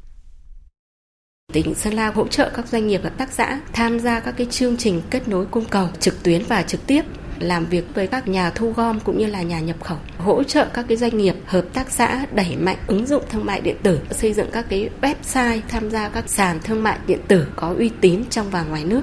Tỉnh 1.54 1.76
Sơn 1.76 1.94
La 1.94 2.12
hỗ 2.12 2.28
trợ 2.28 2.52
các 2.56 2.68
doanh 2.68 2.88
nghiệp 2.88 3.04
hợp 3.04 3.18
tác 3.18 3.34
xã 3.34 3.62
tham 3.74 4.00
gia 4.00 4.20
các 4.20 4.32
cái 4.32 4.48
chương 4.52 4.78
trình 4.78 5.02
kết 5.10 5.28
nối 5.28 5.46
cung 5.46 5.66
cầu 5.66 5.88
trực 6.00 6.24
tuyến 6.24 6.44
và 6.48 6.64
trực 6.64 6.88
tiếp 6.88 7.02
làm 7.42 7.66
việc 7.66 7.86
với 7.96 8.08
các 8.08 8.28
nhà 8.28 8.50
thu 8.50 8.72
gom 8.72 9.00
cũng 9.00 9.18
như 9.18 9.26
là 9.26 9.42
nhà 9.42 9.60
nhập 9.60 9.84
khẩu 9.84 9.98
hỗ 10.18 10.44
trợ 10.44 10.68
các 10.74 10.86
cái 10.88 10.98
doanh 10.98 11.18
nghiệp 11.18 11.36
hợp 11.46 11.66
tác 11.74 11.92
xã 11.92 12.26
đẩy 12.34 12.56
mạnh 12.56 12.78
ứng 12.88 13.06
dụng 13.06 13.24
thương 13.30 13.46
mại 13.46 13.62
điện 13.62 13.78
tử 13.84 14.00
xây 14.12 14.34
dựng 14.34 14.50
các 14.52 14.66
cái 14.70 14.90
website 15.02 15.60
tham 15.68 15.90
gia 15.90 16.10
các 16.10 16.30
sàn 16.30 16.60
thương 16.64 16.84
mại 16.84 17.00
điện 17.08 17.20
tử 17.28 17.48
có 17.56 17.74
uy 17.78 17.92
tín 18.02 18.24
trong 18.30 18.50
và 18.50 18.64
ngoài 18.64 18.86
nước 18.86 19.02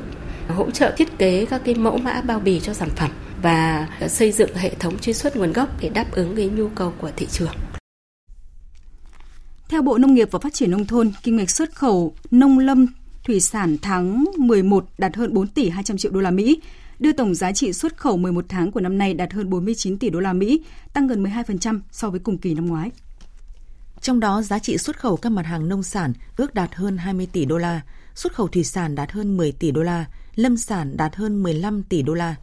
hỗ 0.48 0.70
trợ 0.70 0.94
thiết 0.96 1.18
kế 1.18 1.46
các 1.50 1.62
cái 1.64 1.74
mẫu 1.74 1.98
mã 1.98 2.20
bao 2.20 2.40
bì 2.40 2.60
cho 2.60 2.74
sản 2.74 2.88
phẩm 2.96 3.10
và 3.42 3.88
xây 4.08 4.32
dựng 4.32 4.54
hệ 4.54 4.74
thống 4.74 4.98
truy 4.98 5.12
xuất 5.12 5.36
nguồn 5.36 5.52
gốc 5.52 5.68
để 5.80 5.88
đáp 5.88 6.06
ứng 6.12 6.36
cái 6.36 6.46
nhu 6.46 6.68
cầu 6.68 6.92
của 6.98 7.10
thị 7.16 7.26
trường. 7.30 7.52
Theo 9.68 9.82
Bộ 9.82 9.98
Nông 9.98 10.14
nghiệp 10.14 10.28
và 10.30 10.38
Phát 10.38 10.54
triển 10.54 10.70
Nông 10.70 10.86
thôn, 10.86 11.12
kinh 11.22 11.36
ngạch 11.36 11.50
xuất 11.50 11.74
khẩu 11.74 12.14
nông 12.30 12.58
lâm 12.58 12.86
thủy 13.24 13.40
sản 13.40 13.76
tháng 13.82 14.24
11 14.38 14.84
đạt 14.98 15.16
hơn 15.16 15.34
4 15.34 15.46
tỷ 15.46 15.68
200 15.68 15.96
triệu 15.96 16.12
đô 16.12 16.20
la 16.20 16.30
Mỹ, 16.30 16.60
đưa 16.98 17.12
tổng 17.12 17.34
giá 17.34 17.52
trị 17.52 17.72
xuất 17.72 17.96
khẩu 17.96 18.16
11 18.16 18.44
tháng 18.48 18.72
của 18.72 18.80
năm 18.80 18.98
nay 18.98 19.14
đạt 19.14 19.32
hơn 19.32 19.50
49 19.50 19.98
tỷ 19.98 20.10
đô 20.10 20.20
la 20.20 20.32
Mỹ, 20.32 20.64
tăng 20.92 21.06
gần 21.06 21.24
12% 21.24 21.80
so 21.90 22.10
với 22.10 22.20
cùng 22.20 22.38
kỳ 22.38 22.54
năm 22.54 22.66
ngoái. 22.66 22.90
Trong 24.00 24.20
đó, 24.20 24.42
giá 24.42 24.58
trị 24.58 24.78
xuất 24.78 24.98
khẩu 24.98 25.16
các 25.16 25.32
mặt 25.32 25.46
hàng 25.46 25.68
nông 25.68 25.82
sản 25.82 26.12
ước 26.36 26.54
đạt 26.54 26.74
hơn 26.74 26.96
20 26.96 27.28
tỷ 27.32 27.44
đô 27.44 27.58
la, 27.58 27.80
xuất 28.14 28.34
khẩu 28.34 28.48
thủy 28.48 28.64
sản 28.64 28.94
đạt 28.94 29.12
hơn 29.12 29.36
10 29.36 29.52
tỷ 29.52 29.70
đô 29.70 29.82
la, 29.82 30.04
lâm 30.34 30.56
sản 30.56 30.96
đạt 30.96 31.16
hơn 31.16 31.42
15 31.42 31.82
tỷ 31.82 32.02
đô 32.02 32.14
la. 32.14 32.34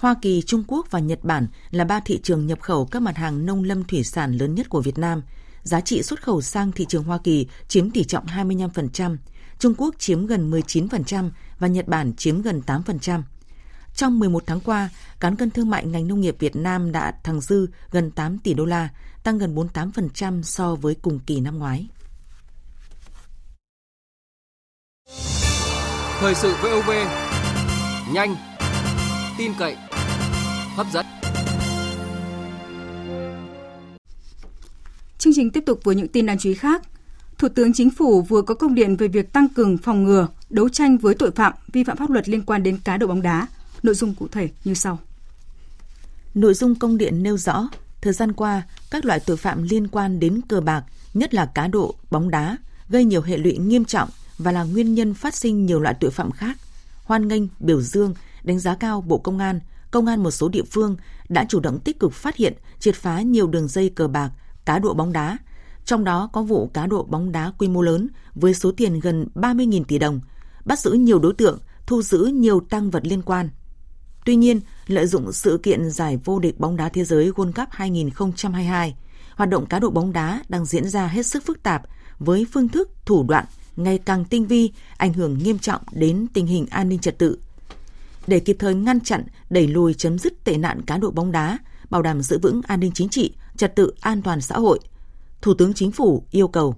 Hoa 0.00 0.14
Kỳ, 0.22 0.42
Trung 0.42 0.64
Quốc 0.66 0.86
và 0.90 0.98
Nhật 0.98 1.24
Bản 1.24 1.46
là 1.70 1.84
ba 1.84 2.00
thị 2.00 2.20
trường 2.22 2.46
nhập 2.46 2.60
khẩu 2.60 2.86
các 2.86 3.02
mặt 3.02 3.16
hàng 3.16 3.46
nông 3.46 3.64
lâm 3.64 3.84
thủy 3.84 4.04
sản 4.04 4.32
lớn 4.32 4.54
nhất 4.54 4.68
của 4.68 4.80
Việt 4.80 4.98
Nam– 4.98 5.22
giá 5.64 5.80
trị 5.80 6.02
xuất 6.02 6.22
khẩu 6.22 6.42
sang 6.42 6.72
thị 6.72 6.86
trường 6.88 7.04
Hoa 7.04 7.18
Kỳ 7.18 7.46
chiếm 7.68 7.90
tỷ 7.90 8.04
trọng 8.04 8.26
25%, 8.26 9.16
Trung 9.58 9.74
Quốc 9.78 9.94
chiếm 9.98 10.26
gần 10.26 10.50
19% 10.50 11.30
và 11.58 11.68
Nhật 11.68 11.88
Bản 11.88 12.12
chiếm 12.16 12.42
gần 12.42 12.62
8%. 12.66 13.22
Trong 13.94 14.18
11 14.18 14.42
tháng 14.46 14.60
qua, 14.60 14.88
cán 15.20 15.36
cân 15.36 15.50
thương 15.50 15.70
mại 15.70 15.86
ngành 15.86 16.08
nông 16.08 16.20
nghiệp 16.20 16.36
Việt 16.38 16.56
Nam 16.56 16.92
đã 16.92 17.14
thẳng 17.24 17.40
dư 17.40 17.66
gần 17.90 18.10
8 18.10 18.38
tỷ 18.38 18.54
đô 18.54 18.64
la, 18.64 18.88
tăng 19.22 19.38
gần 19.38 19.54
48% 19.54 20.42
so 20.42 20.74
với 20.74 20.94
cùng 21.02 21.18
kỳ 21.18 21.40
năm 21.40 21.58
ngoái. 21.58 21.86
Thời 26.20 26.34
sự 26.34 26.54
VOV, 26.62 26.90
nhanh, 28.12 28.36
tin 29.38 29.52
cậy, 29.58 29.76
hấp 30.76 30.86
dẫn. 30.92 31.06
Chương 35.18 35.32
trình 35.36 35.50
tiếp 35.50 35.62
tục 35.66 35.80
với 35.84 35.94
những 35.94 36.08
tin 36.08 36.26
đáng 36.26 36.38
chú 36.38 36.48
ý 36.48 36.54
khác. 36.54 36.82
Thủ 37.38 37.48
tướng 37.48 37.72
Chính 37.72 37.90
phủ 37.90 38.22
vừa 38.22 38.42
có 38.42 38.54
công 38.54 38.74
điện 38.74 38.96
về 38.96 39.08
việc 39.08 39.32
tăng 39.32 39.48
cường 39.48 39.78
phòng 39.78 40.04
ngừa, 40.04 40.28
đấu 40.50 40.68
tranh 40.68 40.98
với 40.98 41.14
tội 41.14 41.30
phạm, 41.30 41.52
vi 41.72 41.84
phạm 41.84 41.96
pháp 41.96 42.10
luật 42.10 42.28
liên 42.28 42.42
quan 42.42 42.62
đến 42.62 42.78
cá 42.84 42.96
độ 42.96 43.06
bóng 43.06 43.22
đá. 43.22 43.46
Nội 43.84 43.94
dung 43.94 44.14
cụ 44.14 44.28
thể 44.28 44.48
như 44.64 44.74
sau. 44.74 44.98
Nội 46.34 46.54
dung 46.54 46.74
công 46.74 46.98
điện 46.98 47.22
nêu 47.22 47.38
rõ, 47.38 47.68
thời 48.00 48.12
gian 48.12 48.32
qua, 48.32 48.62
các 48.90 49.04
loại 49.04 49.20
tội 49.20 49.36
phạm 49.36 49.62
liên 49.62 49.88
quan 49.88 50.20
đến 50.20 50.40
cờ 50.48 50.60
bạc, 50.60 50.84
nhất 51.14 51.34
là 51.34 51.46
cá 51.54 51.66
độ, 51.68 51.94
bóng 52.10 52.30
đá, 52.30 52.58
gây 52.88 53.04
nhiều 53.04 53.22
hệ 53.22 53.38
lụy 53.38 53.56
nghiêm 53.58 53.84
trọng 53.84 54.08
và 54.38 54.52
là 54.52 54.64
nguyên 54.64 54.94
nhân 54.94 55.14
phát 55.14 55.34
sinh 55.34 55.66
nhiều 55.66 55.80
loại 55.80 55.94
tội 56.00 56.10
phạm 56.10 56.30
khác. 56.30 56.58
Hoan 57.04 57.28
nghênh, 57.28 57.42
biểu 57.58 57.80
dương, 57.80 58.14
đánh 58.42 58.58
giá 58.58 58.74
cao 58.74 59.00
Bộ 59.00 59.18
Công 59.18 59.38
an, 59.38 59.60
Công 59.90 60.06
an 60.06 60.22
một 60.22 60.30
số 60.30 60.48
địa 60.48 60.64
phương 60.70 60.96
đã 61.28 61.46
chủ 61.48 61.60
động 61.60 61.80
tích 61.80 62.00
cực 62.00 62.12
phát 62.12 62.36
hiện, 62.36 62.54
triệt 62.78 62.94
phá 62.94 63.22
nhiều 63.22 63.46
đường 63.46 63.68
dây 63.68 63.88
cờ 63.88 64.08
bạc, 64.08 64.30
cá 64.64 64.78
độ 64.78 64.94
bóng 64.94 65.12
đá, 65.12 65.38
trong 65.84 66.04
đó 66.04 66.30
có 66.32 66.42
vụ 66.42 66.70
cá 66.74 66.86
độ 66.86 67.04
bóng 67.04 67.32
đá 67.32 67.52
quy 67.58 67.68
mô 67.68 67.82
lớn 67.82 68.08
với 68.34 68.54
số 68.54 68.72
tiền 68.72 69.00
gần 69.00 69.26
30.000 69.34 69.84
tỷ 69.84 69.98
đồng, 69.98 70.20
bắt 70.64 70.78
giữ 70.78 70.90
nhiều 70.92 71.18
đối 71.18 71.32
tượng, 71.32 71.58
thu 71.86 72.02
giữ 72.02 72.18
nhiều 72.18 72.60
tăng 72.60 72.90
vật 72.90 73.06
liên 73.06 73.22
quan. 73.22 73.48
Tuy 74.24 74.36
nhiên, 74.36 74.60
lợi 74.86 75.06
dụng 75.06 75.32
sự 75.32 75.60
kiện 75.62 75.90
giải 75.90 76.18
vô 76.24 76.38
địch 76.38 76.60
bóng 76.60 76.76
đá 76.76 76.88
thế 76.88 77.04
giới 77.04 77.30
World 77.30 77.52
Cup 77.52 77.68
2022, 77.70 78.94
hoạt 79.36 79.50
động 79.50 79.66
cá 79.66 79.78
độ 79.78 79.90
bóng 79.90 80.12
đá 80.12 80.42
đang 80.48 80.64
diễn 80.64 80.88
ra 80.88 81.06
hết 81.06 81.26
sức 81.26 81.44
phức 81.46 81.62
tạp 81.62 81.82
với 82.18 82.46
phương 82.52 82.68
thức, 82.68 82.90
thủ 83.04 83.24
đoạn 83.28 83.44
ngày 83.76 83.98
càng 83.98 84.24
tinh 84.24 84.46
vi, 84.46 84.70
ảnh 84.96 85.12
hưởng 85.12 85.38
nghiêm 85.38 85.58
trọng 85.58 85.82
đến 85.92 86.26
tình 86.34 86.46
hình 86.46 86.66
an 86.70 86.88
ninh 86.88 86.98
trật 86.98 87.18
tự. 87.18 87.38
Để 88.26 88.40
kịp 88.40 88.56
thời 88.58 88.74
ngăn 88.74 89.00
chặn, 89.00 89.24
đẩy 89.50 89.66
lùi 89.66 89.94
chấm 89.94 90.18
dứt 90.18 90.44
tệ 90.44 90.56
nạn 90.56 90.82
cá 90.82 90.96
độ 90.98 91.10
bóng 91.10 91.32
đá, 91.32 91.58
bảo 91.90 92.02
đảm 92.02 92.22
giữ 92.22 92.38
vững 92.38 92.60
an 92.66 92.80
ninh 92.80 92.92
chính 92.94 93.08
trị, 93.08 93.34
trật 93.56 93.76
tự 93.76 93.92
an 94.00 94.22
toàn 94.22 94.40
xã 94.40 94.56
hội, 94.56 94.78
Thủ 95.40 95.54
tướng 95.54 95.74
Chính 95.74 95.92
phủ 95.92 96.24
yêu 96.30 96.48
cầu 96.48 96.76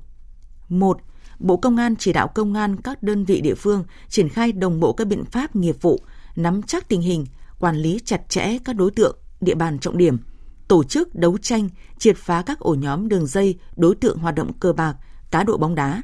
một 0.68 1.00
Bộ 1.38 1.56
Công 1.56 1.76
an 1.76 1.96
chỉ 1.96 2.12
đạo 2.12 2.28
công 2.28 2.54
an 2.54 2.76
các 2.76 3.02
đơn 3.02 3.24
vị 3.24 3.40
địa 3.40 3.54
phương 3.54 3.84
triển 4.08 4.28
khai 4.28 4.52
đồng 4.52 4.80
bộ 4.80 4.92
các 4.92 5.06
biện 5.06 5.24
pháp 5.24 5.56
nghiệp 5.56 5.76
vụ, 5.82 6.00
nắm 6.36 6.62
chắc 6.62 6.88
tình 6.88 7.00
hình, 7.00 7.26
quản 7.58 7.76
lý 7.76 8.00
chặt 8.04 8.28
chẽ 8.28 8.58
các 8.64 8.76
đối 8.76 8.90
tượng, 8.90 9.16
địa 9.40 9.54
bàn 9.54 9.78
trọng 9.78 9.98
điểm, 9.98 10.18
tổ 10.68 10.84
chức 10.84 11.14
đấu 11.14 11.38
tranh, 11.38 11.68
triệt 11.98 12.16
phá 12.16 12.42
các 12.42 12.60
ổ 12.60 12.74
nhóm 12.74 13.08
đường 13.08 13.26
dây, 13.26 13.58
đối 13.76 13.94
tượng 13.94 14.18
hoạt 14.18 14.34
động 14.34 14.52
cờ 14.60 14.72
bạc, 14.72 14.96
cá 15.30 15.42
độ 15.42 15.56
bóng 15.56 15.74
đá, 15.74 16.02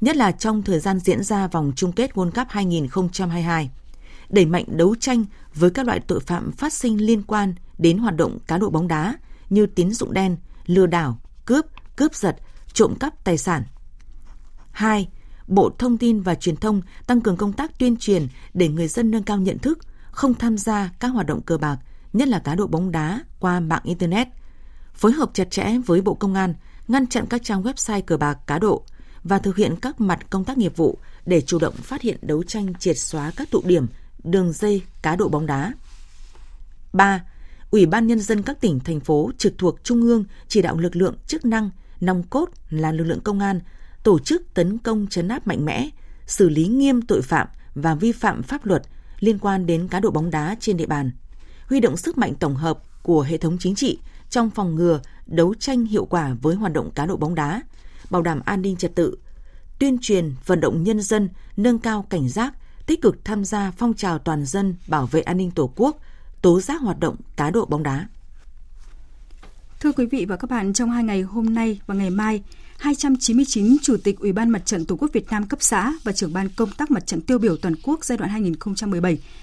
nhất 0.00 0.16
là 0.16 0.32
trong 0.32 0.62
thời 0.62 0.80
gian 0.80 0.98
diễn 0.98 1.22
ra 1.22 1.48
vòng 1.48 1.72
chung 1.76 1.92
kết 1.92 2.10
World 2.14 2.30
Cup 2.30 2.48
2022. 2.48 3.70
Đẩy 4.28 4.46
mạnh 4.46 4.64
đấu 4.68 4.94
tranh 5.00 5.24
với 5.54 5.70
các 5.70 5.86
loại 5.86 6.00
tội 6.00 6.20
phạm 6.20 6.52
phát 6.52 6.72
sinh 6.72 7.06
liên 7.06 7.22
quan 7.22 7.54
đến 7.78 7.98
hoạt 7.98 8.16
động 8.16 8.38
cá 8.46 8.58
độ 8.58 8.70
bóng 8.70 8.88
đá 8.88 9.14
như 9.50 9.66
tín 9.66 9.90
dụng 9.92 10.12
đen, 10.12 10.36
lừa 10.66 10.86
đảo, 10.86 11.18
cướp, 11.44 11.66
cướp 11.96 12.14
giật, 12.14 12.36
trộm 12.72 12.94
cắp 13.00 13.24
tài 13.24 13.38
sản. 13.38 13.62
2. 14.70 15.08
Bộ 15.46 15.70
Thông 15.78 15.98
tin 15.98 16.20
và 16.20 16.34
Truyền 16.34 16.56
thông 16.56 16.82
tăng 17.06 17.20
cường 17.20 17.36
công 17.36 17.52
tác 17.52 17.78
tuyên 17.78 17.96
truyền 17.96 18.26
để 18.54 18.68
người 18.68 18.88
dân 18.88 19.10
nâng 19.10 19.22
cao 19.22 19.38
nhận 19.38 19.58
thức, 19.58 19.78
không 20.10 20.34
tham 20.34 20.58
gia 20.58 20.90
các 21.00 21.08
hoạt 21.08 21.26
động 21.26 21.40
cờ 21.42 21.58
bạc, 21.58 21.78
nhất 22.12 22.28
là 22.28 22.38
cá 22.38 22.54
độ 22.54 22.66
bóng 22.66 22.92
đá 22.92 23.20
qua 23.40 23.60
mạng 23.60 23.82
Internet. 23.84 24.28
Phối 24.94 25.12
hợp 25.12 25.30
chặt 25.34 25.50
chẽ 25.50 25.78
với 25.86 26.00
Bộ 26.00 26.14
Công 26.14 26.34
an, 26.34 26.54
ngăn 26.88 27.06
chặn 27.06 27.26
các 27.30 27.42
trang 27.44 27.62
website 27.62 28.02
cờ 28.02 28.16
bạc 28.16 28.38
cá 28.46 28.58
độ 28.58 28.84
và 29.24 29.38
thực 29.38 29.56
hiện 29.56 29.76
các 29.82 30.00
mặt 30.00 30.30
công 30.30 30.44
tác 30.44 30.58
nghiệp 30.58 30.76
vụ 30.76 30.98
để 31.26 31.40
chủ 31.40 31.58
động 31.58 31.74
phát 31.74 32.02
hiện 32.02 32.18
đấu 32.22 32.42
tranh 32.42 32.74
triệt 32.74 32.98
xóa 32.98 33.32
các 33.36 33.50
tụ 33.50 33.62
điểm, 33.64 33.86
đường 34.24 34.52
dây 34.52 34.82
cá 35.02 35.16
độ 35.16 35.28
bóng 35.28 35.46
đá. 35.46 35.72
3. 36.92 37.24
Ủy 37.70 37.86
ban 37.86 38.06
Nhân 38.06 38.20
dân 38.20 38.42
các 38.42 38.60
tỉnh, 38.60 38.80
thành 38.80 39.00
phố 39.00 39.30
trực 39.38 39.58
thuộc 39.58 39.84
Trung 39.84 40.02
ương 40.02 40.24
chỉ 40.48 40.62
đạo 40.62 40.76
lực 40.76 40.96
lượng 40.96 41.14
chức 41.26 41.44
năng 41.44 41.70
nòng 42.00 42.22
cốt 42.22 42.50
là 42.70 42.92
lực 42.92 43.04
lượng 43.04 43.20
công 43.20 43.40
an, 43.40 43.60
tổ 44.06 44.18
chức 44.18 44.54
tấn 44.54 44.78
công 44.78 45.06
chấn 45.10 45.28
áp 45.28 45.46
mạnh 45.46 45.64
mẽ, 45.64 45.88
xử 46.26 46.48
lý 46.48 46.66
nghiêm 46.66 47.02
tội 47.02 47.22
phạm 47.22 47.48
và 47.74 47.94
vi 47.94 48.12
phạm 48.12 48.42
pháp 48.42 48.66
luật 48.66 48.82
liên 49.20 49.38
quan 49.38 49.66
đến 49.66 49.88
cá 49.88 50.00
độ 50.00 50.10
bóng 50.10 50.30
đá 50.30 50.56
trên 50.60 50.76
địa 50.76 50.86
bàn, 50.86 51.10
huy 51.68 51.80
động 51.80 51.96
sức 51.96 52.18
mạnh 52.18 52.34
tổng 52.34 52.54
hợp 52.54 52.78
của 53.02 53.22
hệ 53.22 53.38
thống 53.38 53.56
chính 53.58 53.74
trị 53.74 53.98
trong 54.30 54.50
phòng 54.50 54.74
ngừa, 54.74 55.00
đấu 55.26 55.54
tranh 55.54 55.84
hiệu 55.84 56.04
quả 56.04 56.34
với 56.42 56.54
hoạt 56.54 56.72
động 56.72 56.90
cá 56.90 57.06
độ 57.06 57.16
bóng 57.16 57.34
đá, 57.34 57.62
bảo 58.10 58.22
đảm 58.22 58.40
an 58.44 58.62
ninh 58.62 58.76
trật 58.76 58.94
tự, 58.94 59.18
tuyên 59.78 59.98
truyền 60.00 60.34
vận 60.46 60.60
động 60.60 60.82
nhân 60.82 61.02
dân 61.02 61.28
nâng 61.56 61.78
cao 61.78 62.06
cảnh 62.10 62.28
giác, 62.28 62.54
tích 62.86 63.02
cực 63.02 63.24
tham 63.24 63.44
gia 63.44 63.70
phong 63.70 63.94
trào 63.94 64.18
toàn 64.18 64.44
dân 64.44 64.74
bảo 64.88 65.06
vệ 65.06 65.20
an 65.20 65.36
ninh 65.36 65.50
Tổ 65.50 65.72
quốc, 65.76 66.00
tố 66.42 66.60
giác 66.60 66.80
hoạt 66.80 67.00
động 67.00 67.16
cá 67.36 67.50
độ 67.50 67.64
bóng 67.64 67.82
đá. 67.82 68.08
Thưa 69.80 69.92
quý 69.92 70.06
vị 70.06 70.24
và 70.28 70.36
các 70.36 70.50
bạn, 70.50 70.72
trong 70.72 70.90
hai 70.90 71.04
ngày 71.04 71.22
hôm 71.22 71.54
nay 71.54 71.80
và 71.86 71.94
ngày 71.94 72.10
mai, 72.10 72.42
299 72.78 73.76
Chủ 73.82 73.96
tịch 74.04 74.18
Ủy 74.18 74.32
ban 74.32 74.48
Mặt 74.48 74.66
trận 74.66 74.84
Tổ 74.84 74.96
quốc 74.96 75.10
Việt 75.12 75.30
Nam 75.30 75.46
cấp 75.46 75.62
xã 75.62 75.92
và 76.04 76.12
trưởng 76.12 76.32
ban 76.32 76.48
công 76.48 76.70
tác 76.70 76.90
mặt 76.90 77.06
trận 77.06 77.20
tiêu 77.20 77.38
biểu 77.38 77.56
toàn 77.56 77.74
quốc 77.82 78.04
giai 78.04 78.18
đoạn 78.18 78.56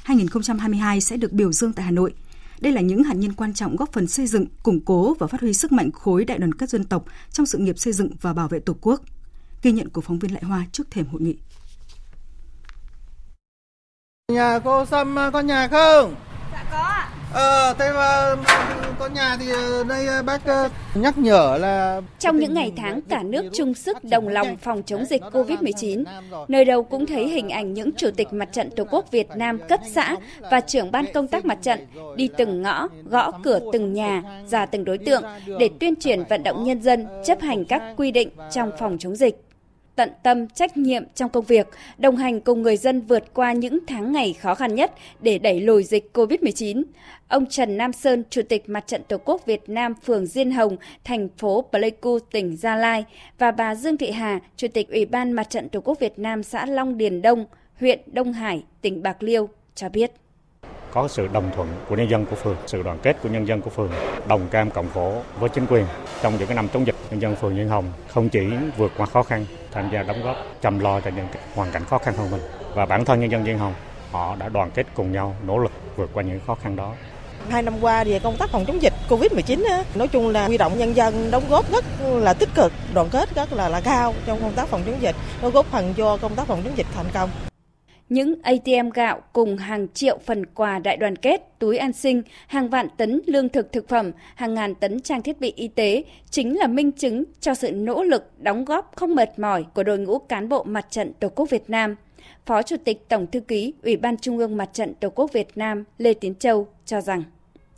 2017-2022 0.05 0.99
sẽ 0.99 1.17
được 1.17 1.31
biểu 1.31 1.51
dương 1.51 1.73
tại 1.73 1.85
Hà 1.85 1.91
Nội. 1.91 2.13
Đây 2.61 2.73
là 2.73 2.81
những 2.81 3.03
hạt 3.03 3.13
nhân 3.13 3.33
quan 3.33 3.53
trọng 3.53 3.75
góp 3.75 3.93
phần 3.93 4.07
xây 4.07 4.27
dựng, 4.27 4.45
củng 4.63 4.79
cố 4.79 5.13
và 5.19 5.27
phát 5.27 5.41
huy 5.41 5.53
sức 5.53 5.71
mạnh 5.71 5.91
khối 5.91 6.25
đại 6.25 6.37
đoàn 6.37 6.53
kết 6.53 6.69
dân 6.69 6.83
tộc 6.83 7.05
trong 7.31 7.45
sự 7.45 7.57
nghiệp 7.57 7.79
xây 7.79 7.93
dựng 7.93 8.09
và 8.21 8.33
bảo 8.33 8.47
vệ 8.47 8.59
Tổ 8.59 8.75
quốc. 8.81 9.01
Ghi 9.61 9.71
nhận 9.71 9.89
của 9.89 10.01
phóng 10.01 10.19
viên 10.19 10.33
Lại 10.33 10.43
Hoa 10.43 10.65
trước 10.71 10.91
thềm 10.91 11.05
hội 11.05 11.21
nghị. 11.21 11.35
Nhà 14.31 14.59
cô 14.63 14.85
Sâm 14.85 15.15
có 15.33 15.39
nhà 15.39 15.67
không? 15.67 16.15
Ờ, 17.33 17.73
thế 17.79 17.91
mà 17.93 18.35
có 18.99 19.07
nhà 19.07 19.37
thì 19.39 19.45
đây 19.87 20.23
bác 20.23 20.41
nhắc 20.95 21.17
nhở 21.17 21.57
là... 21.61 22.01
Trong 22.19 22.37
những 22.39 22.53
ngày 22.53 22.73
tháng 22.77 23.01
cả 23.01 23.23
nước 23.23 23.45
chung 23.53 23.73
sức 23.73 24.03
đồng 24.03 24.27
lòng 24.27 24.57
phòng 24.57 24.83
chống 24.85 25.05
dịch 25.05 25.21
COVID-19, 25.21 26.03
nơi 26.47 26.65
đâu 26.65 26.83
cũng 26.83 27.05
thấy 27.05 27.27
hình 27.27 27.49
ảnh 27.49 27.73
những 27.73 27.89
chủ 27.97 28.09
tịch 28.17 28.33
mặt 28.33 28.49
trận 28.51 28.69
Tổ 28.75 28.83
quốc 28.91 29.11
Việt 29.11 29.27
Nam 29.35 29.59
cấp 29.69 29.79
xã 29.91 30.15
và 30.51 30.59
trưởng 30.59 30.91
ban 30.91 31.05
công 31.13 31.27
tác 31.27 31.45
mặt 31.45 31.57
trận 31.61 31.79
đi 32.15 32.29
từng 32.37 32.61
ngõ, 32.61 32.87
gõ 33.03 33.31
cửa 33.43 33.59
từng 33.73 33.93
nhà, 33.93 34.23
ra 34.47 34.65
từng 34.65 34.85
đối 34.85 34.97
tượng 34.97 35.23
để 35.59 35.69
tuyên 35.79 35.95
truyền 35.95 36.23
vận 36.29 36.43
động 36.43 36.63
nhân 36.63 36.81
dân 36.81 37.07
chấp 37.25 37.41
hành 37.41 37.65
các 37.65 37.81
quy 37.97 38.11
định 38.11 38.29
trong 38.51 38.71
phòng 38.79 38.97
chống 38.99 39.15
dịch 39.15 39.35
tận 39.95 40.09
tâm, 40.23 40.47
trách 40.47 40.77
nhiệm 40.77 41.03
trong 41.15 41.29
công 41.29 41.45
việc, 41.45 41.67
đồng 41.97 42.15
hành 42.15 42.41
cùng 42.41 42.61
người 42.61 42.77
dân 42.77 43.01
vượt 43.01 43.33
qua 43.33 43.53
những 43.53 43.79
tháng 43.87 44.11
ngày 44.11 44.33
khó 44.33 44.55
khăn 44.55 44.75
nhất 44.75 44.91
để 45.21 45.37
đẩy 45.37 45.61
lùi 45.61 45.83
dịch 45.83 46.09
COVID-19. 46.13 46.83
Ông 47.27 47.45
Trần 47.45 47.77
Nam 47.77 47.93
Sơn, 47.93 48.23
Chủ 48.29 48.41
tịch 48.49 48.69
Mặt 48.69 48.87
trận 48.87 49.01
Tổ 49.07 49.17
quốc 49.17 49.45
Việt 49.45 49.69
Nam 49.69 49.93
phường 50.05 50.25
Diên 50.25 50.51
Hồng, 50.51 50.77
thành 51.03 51.29
phố 51.37 51.65
Pleiku, 51.71 52.19
tỉnh 52.19 52.57
Gia 52.57 52.75
Lai 52.75 53.05
và 53.37 53.51
bà 53.51 53.75
Dương 53.75 53.97
Thị 53.97 54.11
Hà, 54.11 54.39
Chủ 54.57 54.67
tịch 54.67 54.89
Ủy 54.89 55.05
ban 55.05 55.31
Mặt 55.31 55.49
trận 55.49 55.69
Tổ 55.69 55.81
quốc 55.81 55.99
Việt 55.99 56.19
Nam 56.19 56.43
xã 56.43 56.65
Long 56.65 56.97
Điền 56.97 57.21
Đông, 57.21 57.45
huyện 57.79 57.99
Đông 58.05 58.33
Hải, 58.33 58.63
tỉnh 58.81 59.03
Bạc 59.03 59.23
Liêu 59.23 59.49
cho 59.75 59.89
biết 59.89 60.11
có 60.93 61.07
sự 61.07 61.27
đồng 61.27 61.51
thuận 61.55 61.67
của 61.89 61.95
nhân 61.95 62.09
dân 62.09 62.25
của 62.25 62.35
phường, 62.35 62.55
sự 62.67 62.83
đoàn 62.83 62.97
kết 63.03 63.17
của 63.23 63.29
nhân 63.29 63.47
dân 63.47 63.61
của 63.61 63.69
phường, 63.69 63.89
đồng 64.27 64.47
cam 64.49 64.71
cộng 64.71 64.89
khổ 64.93 65.21
với 65.39 65.49
chính 65.49 65.65
quyền. 65.65 65.85
Trong 66.21 66.37
những 66.37 66.47
cái 66.47 66.55
năm 66.55 66.67
chống 66.73 66.87
dịch, 66.87 66.95
nhân 67.11 67.21
dân 67.21 67.35
phường 67.35 67.55
Nhân 67.55 67.69
Hồng 67.69 67.85
không 68.13 68.29
chỉ 68.29 68.47
vượt 68.77 68.91
qua 68.97 69.05
khó 69.05 69.23
khăn, 69.23 69.45
tham 69.71 69.89
gia 69.93 70.03
đóng 70.03 70.23
góp, 70.23 70.35
chăm 70.61 70.79
lo 70.79 71.01
cho 71.01 71.11
những 71.15 71.27
hoàn 71.55 71.71
cảnh 71.71 71.85
khó 71.85 71.97
khăn 71.97 72.13
hơn 72.17 72.31
mình. 72.31 72.41
Và 72.75 72.85
bản 72.85 73.05
thân 73.05 73.19
nhân 73.19 73.31
dân 73.31 73.43
Nhân 73.43 73.57
Hồng, 73.57 73.73
họ 74.11 74.35
đã 74.35 74.49
đoàn 74.49 74.71
kết 74.71 74.85
cùng 74.93 75.11
nhau, 75.11 75.35
nỗ 75.47 75.57
lực 75.57 75.71
vượt 75.95 76.09
qua 76.13 76.23
những 76.23 76.39
khó 76.47 76.55
khăn 76.55 76.75
đó. 76.75 76.91
Hai 77.49 77.61
năm 77.61 77.73
qua 77.81 78.03
về 78.03 78.19
công 78.19 78.37
tác 78.37 78.49
phòng 78.49 78.65
chống 78.65 78.81
dịch 78.81 78.93
Covid-19 79.09 79.83
nói 79.95 80.07
chung 80.07 80.29
là 80.29 80.45
huy 80.47 80.57
động 80.57 80.77
nhân 80.77 80.95
dân 80.95 81.31
đóng 81.31 81.43
góp 81.49 81.71
rất 81.71 81.85
là 82.01 82.33
tích 82.33 82.49
cực, 82.55 82.71
đoàn 82.93 83.09
kết 83.09 83.35
rất 83.35 83.53
là 83.53 83.69
là 83.69 83.81
cao 83.81 84.13
trong 84.25 84.41
công 84.41 84.53
tác 84.53 84.67
phòng 84.67 84.81
chống 84.85 85.01
dịch, 85.01 85.15
nó 85.41 85.49
góp 85.49 85.65
phần 85.65 85.93
cho 85.97 86.17
công 86.17 86.35
tác 86.35 86.47
phòng 86.47 86.61
chống 86.63 86.77
dịch 86.77 86.87
thành 86.95 87.05
công 87.13 87.29
những 88.13 88.35
ATM 88.43 88.89
gạo 88.93 89.21
cùng 89.33 89.57
hàng 89.57 89.87
triệu 89.93 90.17
phần 90.25 90.45
quà 90.45 90.79
đại 90.79 90.97
đoàn 90.97 91.15
kết, 91.15 91.59
túi 91.59 91.77
an 91.77 91.93
sinh, 91.93 92.21
hàng 92.47 92.69
vạn 92.69 92.87
tấn 92.97 93.21
lương 93.25 93.49
thực 93.49 93.71
thực 93.71 93.89
phẩm, 93.89 94.11
hàng 94.35 94.53
ngàn 94.53 94.75
tấn 94.75 95.01
trang 95.01 95.21
thiết 95.21 95.39
bị 95.39 95.53
y 95.55 95.67
tế 95.67 96.03
chính 96.29 96.57
là 96.57 96.67
minh 96.67 96.91
chứng 96.91 97.23
cho 97.39 97.53
sự 97.53 97.71
nỗ 97.71 98.03
lực 98.03 98.31
đóng 98.37 98.65
góp 98.65 98.91
không 98.95 99.15
mệt 99.15 99.39
mỏi 99.39 99.65
của 99.73 99.83
đội 99.83 99.99
ngũ 99.99 100.19
cán 100.19 100.49
bộ 100.49 100.63
mặt 100.63 100.85
trận 100.89 101.13
Tổ 101.13 101.29
quốc 101.29 101.49
Việt 101.49 101.69
Nam. 101.69 101.95
Phó 102.45 102.61
Chủ 102.61 102.75
tịch 102.83 103.09
Tổng 103.09 103.27
Thư 103.27 103.39
ký 103.39 103.73
Ủy 103.83 103.97
ban 103.97 104.17
Trung 104.17 104.37
ương 104.37 104.57
Mặt 104.57 104.69
trận 104.73 104.93
Tổ 104.93 105.09
quốc 105.09 105.33
Việt 105.33 105.47
Nam 105.55 105.83
Lê 105.97 106.13
Tiến 106.13 106.35
Châu 106.35 106.67
cho 106.85 107.01
rằng 107.01 107.23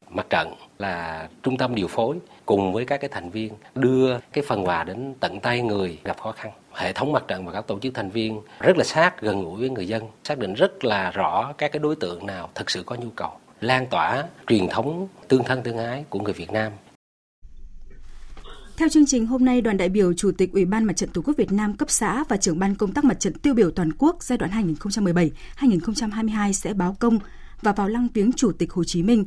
Mặt 0.10 0.26
trận 0.30 0.48
là 0.78 1.28
trung 1.44 1.58
tâm 1.58 1.76
điều 1.76 1.88
phối 1.88 2.18
cùng 2.46 2.74
với 2.74 2.86
các 2.86 2.98
cái 2.98 3.10
thành 3.14 3.30
viên 3.30 3.54
đưa 3.76 4.20
cái 4.34 4.44
phần 4.48 4.66
quà 4.66 4.84
đến 4.84 5.14
tận 5.20 5.40
tay 5.40 5.62
người 5.62 6.00
gặp 6.04 6.22
khó 6.22 6.32
khăn 6.32 6.52
hệ 6.76 6.94
thống 6.94 7.12
mặt 7.12 7.24
trận 7.28 7.46
và 7.46 7.52
các 7.52 7.68
tổ 7.68 7.80
chức 7.80 7.94
thành 7.94 8.10
viên 8.10 8.42
rất 8.60 8.78
là 8.78 8.84
sát 8.84 9.22
gần 9.22 9.44
gũi 9.44 9.60
với 9.60 9.70
người 9.70 9.88
dân 9.88 10.04
xác 10.24 10.38
định 10.38 10.54
rất 10.54 10.86
là 10.86 11.12
rõ 11.12 11.54
các 11.58 11.72
cái 11.72 11.80
đối 11.80 11.96
tượng 11.96 12.26
nào 12.26 12.50
thực 12.56 12.72
sự 12.72 12.84
có 12.86 12.96
nhu 12.96 13.10
cầu 13.16 13.32
lan 13.62 13.88
tỏa 13.88 14.24
truyền 14.48 14.68
thống 14.70 15.08
tương 15.28 15.44
thân 15.44 15.64
tương 15.64 15.78
ái 15.78 16.06
của 16.10 16.20
người 16.20 16.34
Việt 16.34 16.52
Nam 16.52 16.72
theo 18.78 18.90
chương 18.90 19.06
trình 19.06 19.26
hôm 19.26 19.46
nay, 19.46 19.62
đoàn 19.62 19.78
đại 19.78 19.90
biểu 19.90 20.14
Chủ 20.14 20.32
tịch 20.38 20.54
Ủy 20.54 20.66
ban 20.66 20.84
Mặt 20.84 20.94
trận 20.94 21.10
Tổ 21.10 21.22
quốc 21.22 21.34
Việt 21.38 21.52
Nam 21.52 21.78
cấp 21.78 21.90
xã 21.90 22.24
và 22.30 22.38
trưởng 22.38 22.60
ban 22.60 22.76
công 22.76 22.94
tác 22.94 23.04
mặt 23.04 23.20
trận 23.20 23.34
tiêu 23.34 23.54
biểu 23.54 23.72
toàn 23.72 23.92
quốc 23.98 24.24
giai 24.24 24.38
đoạn 24.38 24.52
2017-2022 25.60 26.52
sẽ 26.52 26.74
báo 26.74 26.96
công 27.00 27.20
và 27.62 27.72
vào 27.72 27.88
lăng 27.88 28.08
viếng 28.14 28.32
Chủ 28.32 28.52
tịch 28.52 28.74
Hồ 28.74 28.84
Chí 28.84 29.04
Minh 29.04 29.26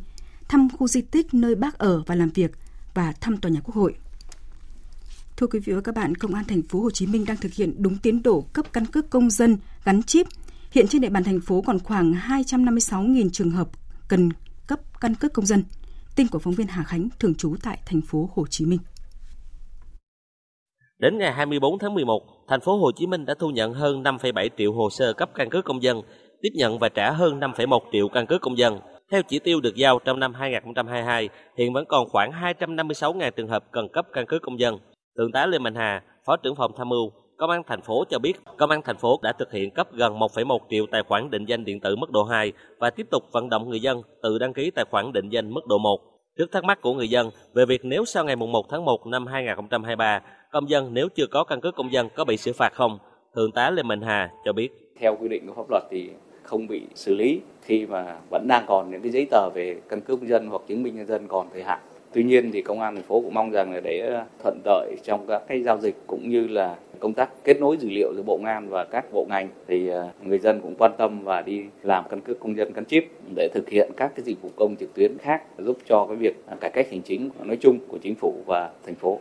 thăm 0.48 0.68
khu 0.78 0.88
di 0.88 1.00
tích 1.00 1.34
nơi 1.34 1.54
bác 1.54 1.78
ở 1.78 2.02
và 2.06 2.14
làm 2.14 2.28
việc 2.28 2.50
và 2.94 3.12
thăm 3.20 3.36
tòa 3.36 3.50
nhà 3.50 3.60
Quốc 3.64 3.74
hội. 3.74 3.94
Thưa 5.38 5.46
quý 5.46 5.58
vị 5.58 5.72
và 5.72 5.80
các 5.80 5.94
bạn, 5.94 6.14
Công 6.14 6.34
an 6.34 6.44
thành 6.48 6.62
phố 6.62 6.80
Hồ 6.80 6.90
Chí 6.90 7.06
Minh 7.06 7.24
đang 7.28 7.36
thực 7.36 7.52
hiện 7.52 7.74
đúng 7.82 7.96
tiến 8.02 8.22
độ 8.22 8.44
cấp 8.52 8.66
căn 8.72 8.86
cước 8.86 9.10
công 9.10 9.30
dân 9.30 9.56
gắn 9.84 10.02
chip. 10.02 10.26
Hiện 10.70 10.86
trên 10.88 11.00
địa 11.02 11.08
bàn 11.08 11.24
thành 11.24 11.40
phố 11.40 11.62
còn 11.66 11.78
khoảng 11.78 12.12
256.000 12.12 13.30
trường 13.30 13.50
hợp 13.50 13.68
cần 14.08 14.28
cấp 14.66 14.80
căn 15.00 15.14
cước 15.14 15.32
công 15.32 15.46
dân. 15.46 15.64
Tin 16.16 16.26
của 16.28 16.38
phóng 16.38 16.54
viên 16.54 16.66
Hà 16.66 16.84
Khánh 16.84 17.08
thường 17.20 17.34
trú 17.34 17.54
tại 17.62 17.78
thành 17.86 18.00
phố 18.00 18.30
Hồ 18.34 18.46
Chí 18.50 18.64
Minh. 18.66 18.78
Đến 20.98 21.18
ngày 21.18 21.32
24 21.32 21.78
tháng 21.78 21.94
11, 21.94 22.22
thành 22.48 22.60
phố 22.60 22.78
Hồ 22.78 22.90
Chí 22.96 23.06
Minh 23.06 23.24
đã 23.24 23.34
thu 23.38 23.50
nhận 23.50 23.74
hơn 23.74 24.02
5,7 24.02 24.48
triệu 24.58 24.72
hồ 24.72 24.90
sơ 24.90 25.12
cấp 25.12 25.30
căn 25.34 25.50
cước 25.50 25.64
công 25.64 25.82
dân, 25.82 26.02
tiếp 26.42 26.50
nhận 26.54 26.78
và 26.78 26.88
trả 26.88 27.10
hơn 27.10 27.40
5,1 27.40 27.80
triệu 27.92 28.08
căn 28.08 28.26
cước 28.26 28.40
công 28.40 28.58
dân. 28.58 28.78
Theo 29.10 29.22
chỉ 29.22 29.38
tiêu 29.38 29.60
được 29.60 29.76
giao 29.76 29.98
trong 30.04 30.20
năm 30.20 30.34
2022, 30.34 31.28
hiện 31.56 31.72
vẫn 31.72 31.84
còn 31.88 32.08
khoảng 32.08 32.30
256.000 32.30 33.30
trường 33.30 33.48
hợp 33.48 33.64
cần 33.72 33.88
cấp 33.92 34.06
căn 34.12 34.26
cước 34.26 34.42
công 34.42 34.60
dân. 34.60 34.78
Thượng 35.18 35.32
tá 35.32 35.46
Lê 35.46 35.58
Mạnh 35.58 35.74
Hà, 35.74 36.02
Phó 36.24 36.36
trưởng 36.36 36.56
phòng 36.56 36.72
tham 36.76 36.88
mưu, 36.88 37.12
Công 37.36 37.50
an 37.50 37.62
thành 37.66 37.82
phố 37.82 38.04
cho 38.10 38.18
biết, 38.18 38.32
Công 38.58 38.70
an 38.70 38.82
thành 38.82 38.96
phố 38.96 39.20
đã 39.22 39.32
thực 39.32 39.52
hiện 39.52 39.70
cấp 39.70 39.88
gần 39.92 40.18
1,1 40.18 40.58
triệu 40.70 40.86
tài 40.90 41.02
khoản 41.08 41.30
định 41.30 41.44
danh 41.44 41.64
điện 41.64 41.80
tử 41.80 41.96
mức 41.96 42.10
độ 42.10 42.24
2 42.24 42.52
và 42.78 42.90
tiếp 42.90 43.06
tục 43.10 43.22
vận 43.32 43.48
động 43.48 43.68
người 43.68 43.80
dân 43.80 44.02
tự 44.22 44.38
đăng 44.38 44.52
ký 44.52 44.70
tài 44.70 44.84
khoản 44.90 45.12
định 45.12 45.28
danh 45.28 45.50
mức 45.50 45.66
độ 45.66 45.78
1. 45.78 46.00
Trước 46.38 46.52
thắc 46.52 46.64
mắc 46.64 46.80
của 46.82 46.94
người 46.94 47.08
dân 47.08 47.30
về 47.54 47.66
việc 47.66 47.84
nếu 47.84 48.04
sau 48.04 48.24
ngày 48.24 48.36
1 48.36 48.66
tháng 48.70 48.84
1 48.84 49.06
năm 49.06 49.26
2023, 49.26 50.22
công 50.52 50.70
dân 50.70 50.94
nếu 50.94 51.08
chưa 51.08 51.26
có 51.26 51.44
căn 51.44 51.60
cước 51.60 51.74
công 51.74 51.92
dân 51.92 52.08
có 52.14 52.24
bị 52.24 52.36
xử 52.36 52.52
phạt 52.52 52.72
không? 52.72 52.98
Thượng 53.36 53.52
tá 53.52 53.70
Lê 53.70 53.82
Mạnh 53.82 54.02
Hà 54.02 54.30
cho 54.44 54.52
biết. 54.52 54.68
Theo 55.00 55.16
quy 55.20 55.28
định 55.28 55.46
của 55.46 55.54
pháp 55.54 55.70
luật 55.70 55.82
thì 55.90 56.10
không 56.42 56.66
bị 56.66 56.82
xử 56.94 57.14
lý 57.14 57.40
khi 57.62 57.86
mà 57.86 58.16
vẫn 58.30 58.46
đang 58.48 58.64
còn 58.66 58.90
những 58.90 59.02
cái 59.02 59.12
giấy 59.12 59.26
tờ 59.30 59.50
về 59.54 59.80
căn 59.88 60.00
cước 60.00 60.20
công 60.20 60.28
dân 60.28 60.48
hoặc 60.48 60.62
chứng 60.66 60.82
minh 60.82 60.96
nhân 60.96 61.06
dân 61.06 61.28
còn 61.28 61.48
thời 61.52 61.62
hạn. 61.62 61.78
Tuy 62.12 62.24
nhiên 62.24 62.50
thì 62.52 62.62
công 62.62 62.80
an 62.80 62.94
thành 62.94 63.04
phố 63.04 63.20
cũng 63.20 63.34
mong 63.34 63.50
rằng 63.50 63.72
là 63.72 63.80
để 63.80 63.98
ờ, 64.00 64.24
thuận 64.42 64.60
lợi 64.64 64.96
trong 65.04 65.26
các 65.26 65.42
cái 65.48 65.62
giao 65.62 65.78
dịch 65.78 65.96
cũng 66.06 66.30
như 66.30 66.46
là 66.46 66.76
công 67.00 67.12
tác 67.12 67.30
kết 67.44 67.60
nối 67.60 67.76
dữ 67.76 67.88
liệu 67.90 68.12
giữa 68.16 68.22
bộ 68.22 68.38
ngan 68.42 68.68
và 68.68 68.84
các 68.84 69.04
bộ 69.12 69.26
ngành 69.28 69.48
thì 69.68 69.88
ờ, 69.88 70.08
người 70.22 70.38
dân 70.38 70.60
cũng 70.60 70.74
quan 70.78 70.92
tâm 70.98 71.24
và 71.24 71.42
đi 71.42 71.62
làm 71.82 72.04
căn 72.10 72.20
cước 72.20 72.40
công 72.40 72.56
dân 72.56 72.72
gắn 72.72 72.84
chip 72.84 73.04
để 73.36 73.48
thực 73.54 73.68
hiện 73.68 73.90
các 73.96 74.12
cái 74.16 74.24
dịch 74.24 74.42
vụ 74.42 74.50
công 74.56 74.76
trực 74.76 74.94
tuyến 74.94 75.18
khác 75.18 75.42
giúp 75.58 75.78
cho 75.88 76.06
cái 76.06 76.16
việc 76.16 76.36
ờ, 76.46 76.56
cải 76.60 76.70
cách 76.70 76.86
hành 76.90 77.02
chính 77.02 77.30
nói 77.44 77.56
chung 77.60 77.78
của 77.88 77.98
chính 78.02 78.14
phủ 78.14 78.42
và 78.46 78.70
thành 78.86 78.94
phố. 78.94 79.18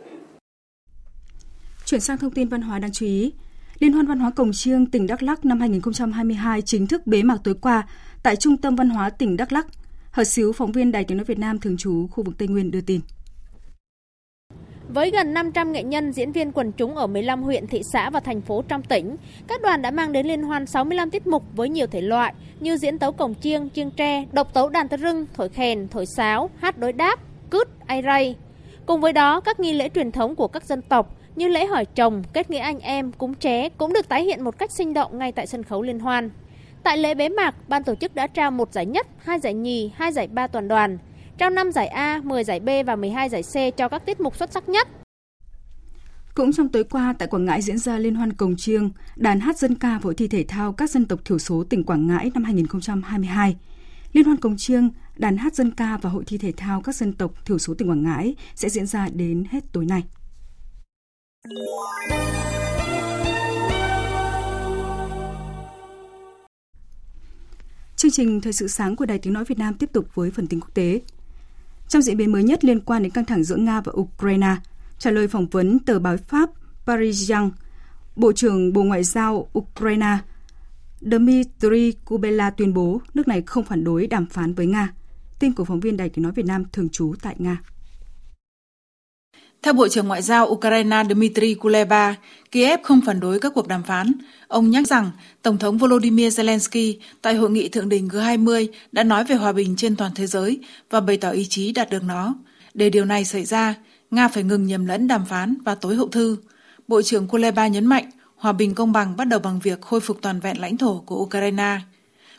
Chuyển 1.84 2.00
sang 2.00 2.18
thông 2.18 2.30
tin 2.30 2.48
văn 2.48 2.62
hóa 2.62 2.78
đáng 2.78 2.92
chú 2.92 3.06
ý, 3.06 3.32
Liên 3.78 3.92
hoan 3.92 4.06
văn 4.06 4.18
hóa 4.18 4.30
Cổng 4.30 4.52
Chiêng 4.52 4.86
tỉnh 4.86 5.06
Đắk 5.06 5.22
Lắk 5.22 5.44
năm 5.44 5.60
2022 5.60 6.62
chính 6.62 6.86
thức 6.86 7.06
bế 7.06 7.22
mạc 7.22 7.36
tối 7.44 7.54
qua 7.60 7.88
tại 8.22 8.36
Trung 8.36 8.56
tâm 8.56 8.76
Văn 8.76 8.90
hóa 8.90 9.10
tỉnh 9.10 9.36
Đắk 9.36 9.52
Lắk. 9.52 9.66
Hợp 10.18 10.24
Xíu, 10.24 10.52
phóng 10.52 10.72
viên 10.72 10.92
Đài 10.92 11.04
Tiếng 11.04 11.16
Nói 11.16 11.24
Việt 11.24 11.38
Nam 11.38 11.58
thường 11.58 11.76
trú 11.76 12.06
khu 12.10 12.24
vực 12.24 12.38
Tây 12.38 12.48
Nguyên 12.48 12.70
đưa 12.70 12.80
tin. 12.80 13.00
Với 14.88 15.10
gần 15.10 15.34
500 15.34 15.72
nghệ 15.72 15.82
nhân, 15.82 16.12
diễn 16.12 16.32
viên 16.32 16.52
quần 16.52 16.72
chúng 16.72 16.96
ở 16.96 17.06
15 17.06 17.42
huyện, 17.42 17.66
thị 17.66 17.82
xã 17.92 18.10
và 18.10 18.20
thành 18.20 18.40
phố 18.40 18.62
trong 18.68 18.82
tỉnh, 18.82 19.16
các 19.48 19.62
đoàn 19.62 19.82
đã 19.82 19.90
mang 19.90 20.12
đến 20.12 20.26
liên 20.26 20.42
hoan 20.42 20.66
65 20.66 21.10
tiết 21.10 21.26
mục 21.26 21.42
với 21.56 21.68
nhiều 21.68 21.86
thể 21.86 22.00
loại 22.00 22.34
như 22.60 22.76
diễn 22.76 22.98
tấu 22.98 23.12
cổng 23.12 23.34
chiêng, 23.34 23.68
chiêng 23.70 23.90
tre, 23.90 24.24
độc 24.32 24.54
tấu 24.54 24.68
đàn 24.68 24.88
tơ 24.88 24.96
rưng, 24.96 25.26
thổi 25.34 25.48
kèn, 25.48 25.88
thổi 25.88 26.06
sáo, 26.06 26.50
hát 26.58 26.78
đối 26.78 26.92
đáp, 26.92 27.20
cướt, 27.50 27.68
ai 27.86 28.02
ray. 28.02 28.36
Cùng 28.86 29.00
với 29.00 29.12
đó, 29.12 29.40
các 29.40 29.60
nghi 29.60 29.72
lễ 29.72 29.88
truyền 29.88 30.12
thống 30.12 30.34
của 30.34 30.48
các 30.48 30.64
dân 30.64 30.82
tộc 30.82 31.16
như 31.36 31.48
lễ 31.48 31.66
hỏi 31.66 31.84
chồng, 31.84 32.22
kết 32.32 32.50
nghĩa 32.50 32.58
anh 32.58 32.78
em, 32.78 33.12
cúng 33.12 33.34
ché 33.34 33.68
cũng 33.68 33.92
được 33.92 34.08
tái 34.08 34.24
hiện 34.24 34.44
một 34.44 34.58
cách 34.58 34.72
sinh 34.72 34.94
động 34.94 35.18
ngay 35.18 35.32
tại 35.32 35.46
sân 35.46 35.62
khấu 35.62 35.82
liên 35.82 35.98
hoan. 35.98 36.30
Tại 36.88 36.98
lễ 36.98 37.14
bế 37.14 37.28
mạc, 37.28 37.54
ban 37.68 37.84
tổ 37.84 37.94
chức 37.94 38.14
đã 38.14 38.26
trao 38.26 38.50
một 38.50 38.72
giải 38.72 38.86
nhất, 38.86 39.06
hai 39.18 39.40
giải 39.40 39.54
nhì, 39.54 39.90
hai 39.94 40.12
giải 40.12 40.26
ba 40.26 40.46
toàn 40.46 40.68
đoàn, 40.68 40.98
trao 41.38 41.50
5 41.50 41.72
giải 41.72 41.86
A, 41.86 42.20
10 42.24 42.44
giải 42.44 42.60
B 42.60 42.68
và 42.86 42.96
12 42.96 43.28
giải 43.28 43.42
C 43.42 43.76
cho 43.76 43.88
các 43.88 44.06
tiết 44.06 44.20
mục 44.20 44.36
xuất 44.36 44.52
sắc 44.52 44.68
nhất. 44.68 44.88
Cũng 46.34 46.52
trong 46.52 46.68
tối 46.68 46.84
qua, 46.84 47.14
tại 47.18 47.28
Quảng 47.28 47.44
Ngãi 47.44 47.62
diễn 47.62 47.78
ra 47.78 47.98
Liên 47.98 48.14
hoan 48.14 48.32
Cồng 48.32 48.56
Chiêng, 48.56 48.90
đàn 49.16 49.40
hát 49.40 49.58
dân 49.58 49.74
ca 49.74 49.98
hội 50.02 50.14
thi 50.14 50.28
thể 50.28 50.44
thao 50.48 50.72
các 50.72 50.90
dân 50.90 51.06
tộc 51.06 51.20
thiểu 51.24 51.38
số 51.38 51.64
tỉnh 51.70 51.84
Quảng 51.84 52.06
Ngãi 52.06 52.30
năm 52.34 52.44
2022. 52.44 53.56
Liên 54.12 54.24
hoan 54.24 54.36
Cồng 54.36 54.56
Chiêng, 54.56 54.90
đàn 55.16 55.36
hát 55.36 55.54
dân 55.54 55.70
ca 55.70 55.98
và 56.02 56.10
hội 56.10 56.24
thi 56.26 56.38
thể 56.38 56.52
thao 56.56 56.82
các 56.82 56.94
dân 56.94 57.12
tộc 57.12 57.32
thiểu 57.44 57.58
số 57.58 57.74
tỉnh 57.74 57.90
Quảng 57.90 58.02
Ngãi 58.02 58.34
sẽ 58.54 58.68
diễn 58.68 58.86
ra 58.86 59.08
đến 59.14 59.44
hết 59.50 59.64
tối 59.72 59.84
nay. 59.84 60.02
Chương 67.98 68.10
trình 68.10 68.40
Thời 68.40 68.52
sự 68.52 68.68
sáng 68.68 68.96
của 68.96 69.06
Đài 69.06 69.18
Tiếng 69.18 69.32
Nói 69.32 69.44
Việt 69.44 69.58
Nam 69.58 69.74
tiếp 69.74 69.90
tục 69.92 70.14
với 70.14 70.30
phần 70.30 70.46
tin 70.46 70.60
quốc 70.60 70.74
tế. 70.74 71.00
Trong 71.88 72.02
diễn 72.02 72.16
biến 72.16 72.32
mới 72.32 72.42
nhất 72.42 72.64
liên 72.64 72.80
quan 72.80 73.02
đến 73.02 73.12
căng 73.12 73.24
thẳng 73.24 73.44
giữa 73.44 73.56
Nga 73.56 73.80
và 73.80 73.92
Ukraine, 73.96 74.56
trả 74.98 75.10
lời 75.10 75.28
phỏng 75.28 75.46
vấn 75.46 75.78
tờ 75.78 75.98
báo 75.98 76.16
Pháp 76.16 76.50
Parisien, 76.86 77.50
Bộ 78.16 78.32
trưởng 78.32 78.72
Bộ 78.72 78.82
Ngoại 78.82 79.04
giao 79.04 79.48
Ukraine 79.58 80.18
Dmitry 81.00 81.92
Kubela 82.04 82.50
tuyên 82.50 82.74
bố 82.74 83.00
nước 83.14 83.28
này 83.28 83.42
không 83.46 83.64
phản 83.64 83.84
đối 83.84 84.06
đàm 84.06 84.26
phán 84.26 84.54
với 84.54 84.66
Nga. 84.66 84.92
Tin 85.38 85.52
của 85.52 85.64
phóng 85.64 85.80
viên 85.80 85.96
Đài 85.96 86.08
Tiếng 86.08 86.22
Nói 86.22 86.32
Việt 86.32 86.46
Nam 86.46 86.64
thường 86.72 86.88
trú 86.88 87.14
tại 87.22 87.34
Nga. 87.38 87.58
Theo 89.62 89.74
Bộ 89.74 89.88
trưởng 89.88 90.08
Ngoại 90.08 90.22
giao 90.22 90.46
Ukraine 90.46 91.02
Dmitry 91.10 91.54
Kuleba, 91.54 92.16
Kiev 92.52 92.80
không 92.82 93.00
phản 93.06 93.20
đối 93.20 93.38
các 93.38 93.52
cuộc 93.54 93.68
đàm 93.68 93.82
phán. 93.82 94.12
Ông 94.48 94.70
nhắc 94.70 94.86
rằng 94.86 95.10
Tổng 95.42 95.58
thống 95.58 95.78
Volodymyr 95.78 96.40
Zelensky 96.40 96.94
tại 97.22 97.34
hội 97.34 97.50
nghị 97.50 97.68
thượng 97.68 97.88
đỉnh 97.88 98.08
G20 98.08 98.66
đã 98.92 99.02
nói 99.02 99.24
về 99.24 99.36
hòa 99.36 99.52
bình 99.52 99.76
trên 99.76 99.96
toàn 99.96 100.12
thế 100.14 100.26
giới 100.26 100.60
và 100.90 101.00
bày 101.00 101.16
tỏ 101.16 101.30
ý 101.30 101.46
chí 101.48 101.72
đạt 101.72 101.90
được 101.90 102.02
nó. 102.04 102.34
Để 102.74 102.90
điều 102.90 103.04
này 103.04 103.24
xảy 103.24 103.44
ra, 103.44 103.74
Nga 104.10 104.28
phải 104.28 104.42
ngừng 104.42 104.66
nhầm 104.66 104.86
lẫn 104.86 105.08
đàm 105.08 105.24
phán 105.26 105.56
và 105.64 105.74
tối 105.74 105.96
hậu 105.96 106.08
thư. 106.08 106.36
Bộ 106.88 107.02
trưởng 107.02 107.28
Kuleba 107.28 107.66
nhấn 107.66 107.86
mạnh 107.86 108.10
hòa 108.36 108.52
bình 108.52 108.74
công 108.74 108.92
bằng 108.92 109.16
bắt 109.16 109.24
đầu 109.24 109.40
bằng 109.40 109.60
việc 109.62 109.80
khôi 109.80 110.00
phục 110.00 110.18
toàn 110.22 110.40
vẹn 110.40 110.60
lãnh 110.60 110.76
thổ 110.76 111.02
của 111.06 111.16
Ukraine. 111.16 111.80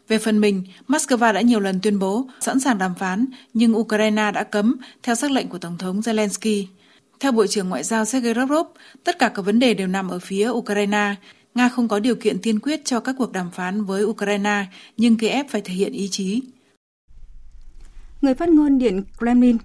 Về 0.07 0.17
phần 0.17 0.41
mình, 0.41 0.63
Moscow 0.87 1.33
đã 1.33 1.41
nhiều 1.41 1.59
lần 1.59 1.79
tuyên 1.81 1.99
bố 1.99 2.27
sẵn 2.41 2.59
sàng 2.59 2.77
đàm 2.77 2.95
phán, 2.95 3.25
nhưng 3.53 3.77
Ukraine 3.77 4.31
đã 4.31 4.43
cấm 4.43 4.75
theo 5.03 5.15
sắc 5.15 5.31
lệnh 5.31 5.47
của 5.47 5.57
Tổng 5.57 5.77
thống 5.77 5.99
Zelensky. 5.99 6.65
Theo 7.19 7.31
Bộ 7.31 7.47
trưởng 7.47 7.69
Ngoại 7.69 7.83
giao 7.83 8.05
Sergei 8.05 8.33
Lavrov, 8.33 8.67
tất 9.03 9.19
cả 9.19 9.29
các 9.29 9.41
vấn 9.41 9.59
đề 9.59 9.73
đều 9.73 9.87
nằm 9.87 10.09
ở 10.09 10.19
phía 10.19 10.49
Ukraine. 10.49 11.15
Nga 11.55 11.69
không 11.69 11.87
có 11.87 11.99
điều 11.99 12.15
kiện 12.15 12.39
tiên 12.41 12.59
quyết 12.59 12.85
cho 12.85 12.99
các 12.99 13.15
cuộc 13.17 13.31
đàm 13.31 13.51
phán 13.51 13.85
với 13.85 14.03
Ukraine, 14.03 14.65
nhưng 14.97 15.17
Kiev 15.17 15.47
phải 15.49 15.61
thể 15.61 15.73
hiện 15.73 15.91
ý 15.91 16.07
chí. 16.11 16.41
Người 18.21 18.33
phát 18.33 18.49
ngôn 18.49 18.77
Điện 18.77 19.03
Kremlin 19.17 19.57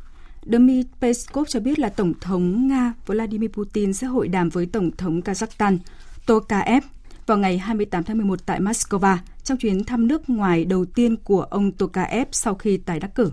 Dmitry 0.47 0.89
Peskov 1.01 1.49
cho 1.49 1.61
biết 1.61 1.79
là 1.79 1.89
Tổng 1.89 2.15
thống 2.21 2.69
Nga 2.69 2.93
Vladimir 3.07 3.51
Putin 3.51 3.93
sẽ 3.93 4.07
hội 4.07 4.29
đàm 4.29 4.49
với 4.49 4.67
Tổng 4.67 4.91
thống 4.97 5.21
Kazakhstan 5.21 5.79
Tokayev 6.27 6.85
vào 7.27 7.39
ngày 7.39 7.59
28 7.59 8.05
tháng 8.05 8.17
11 8.17 8.47
tại 8.47 8.61
Moscow 8.61 9.17
trong 9.45 9.59
chuyến 9.59 9.85
thăm 9.85 10.09
nước 10.09 10.31
ngoài 10.31 10.65
đầu 10.65 10.85
tiên 10.85 11.17
của 11.17 11.43
ông 11.43 11.73
Tokayev 11.73 12.29
sau 12.33 12.55
khi 12.55 12.77
tái 12.77 13.01
đắc 13.01 13.15
cử. 13.15 13.31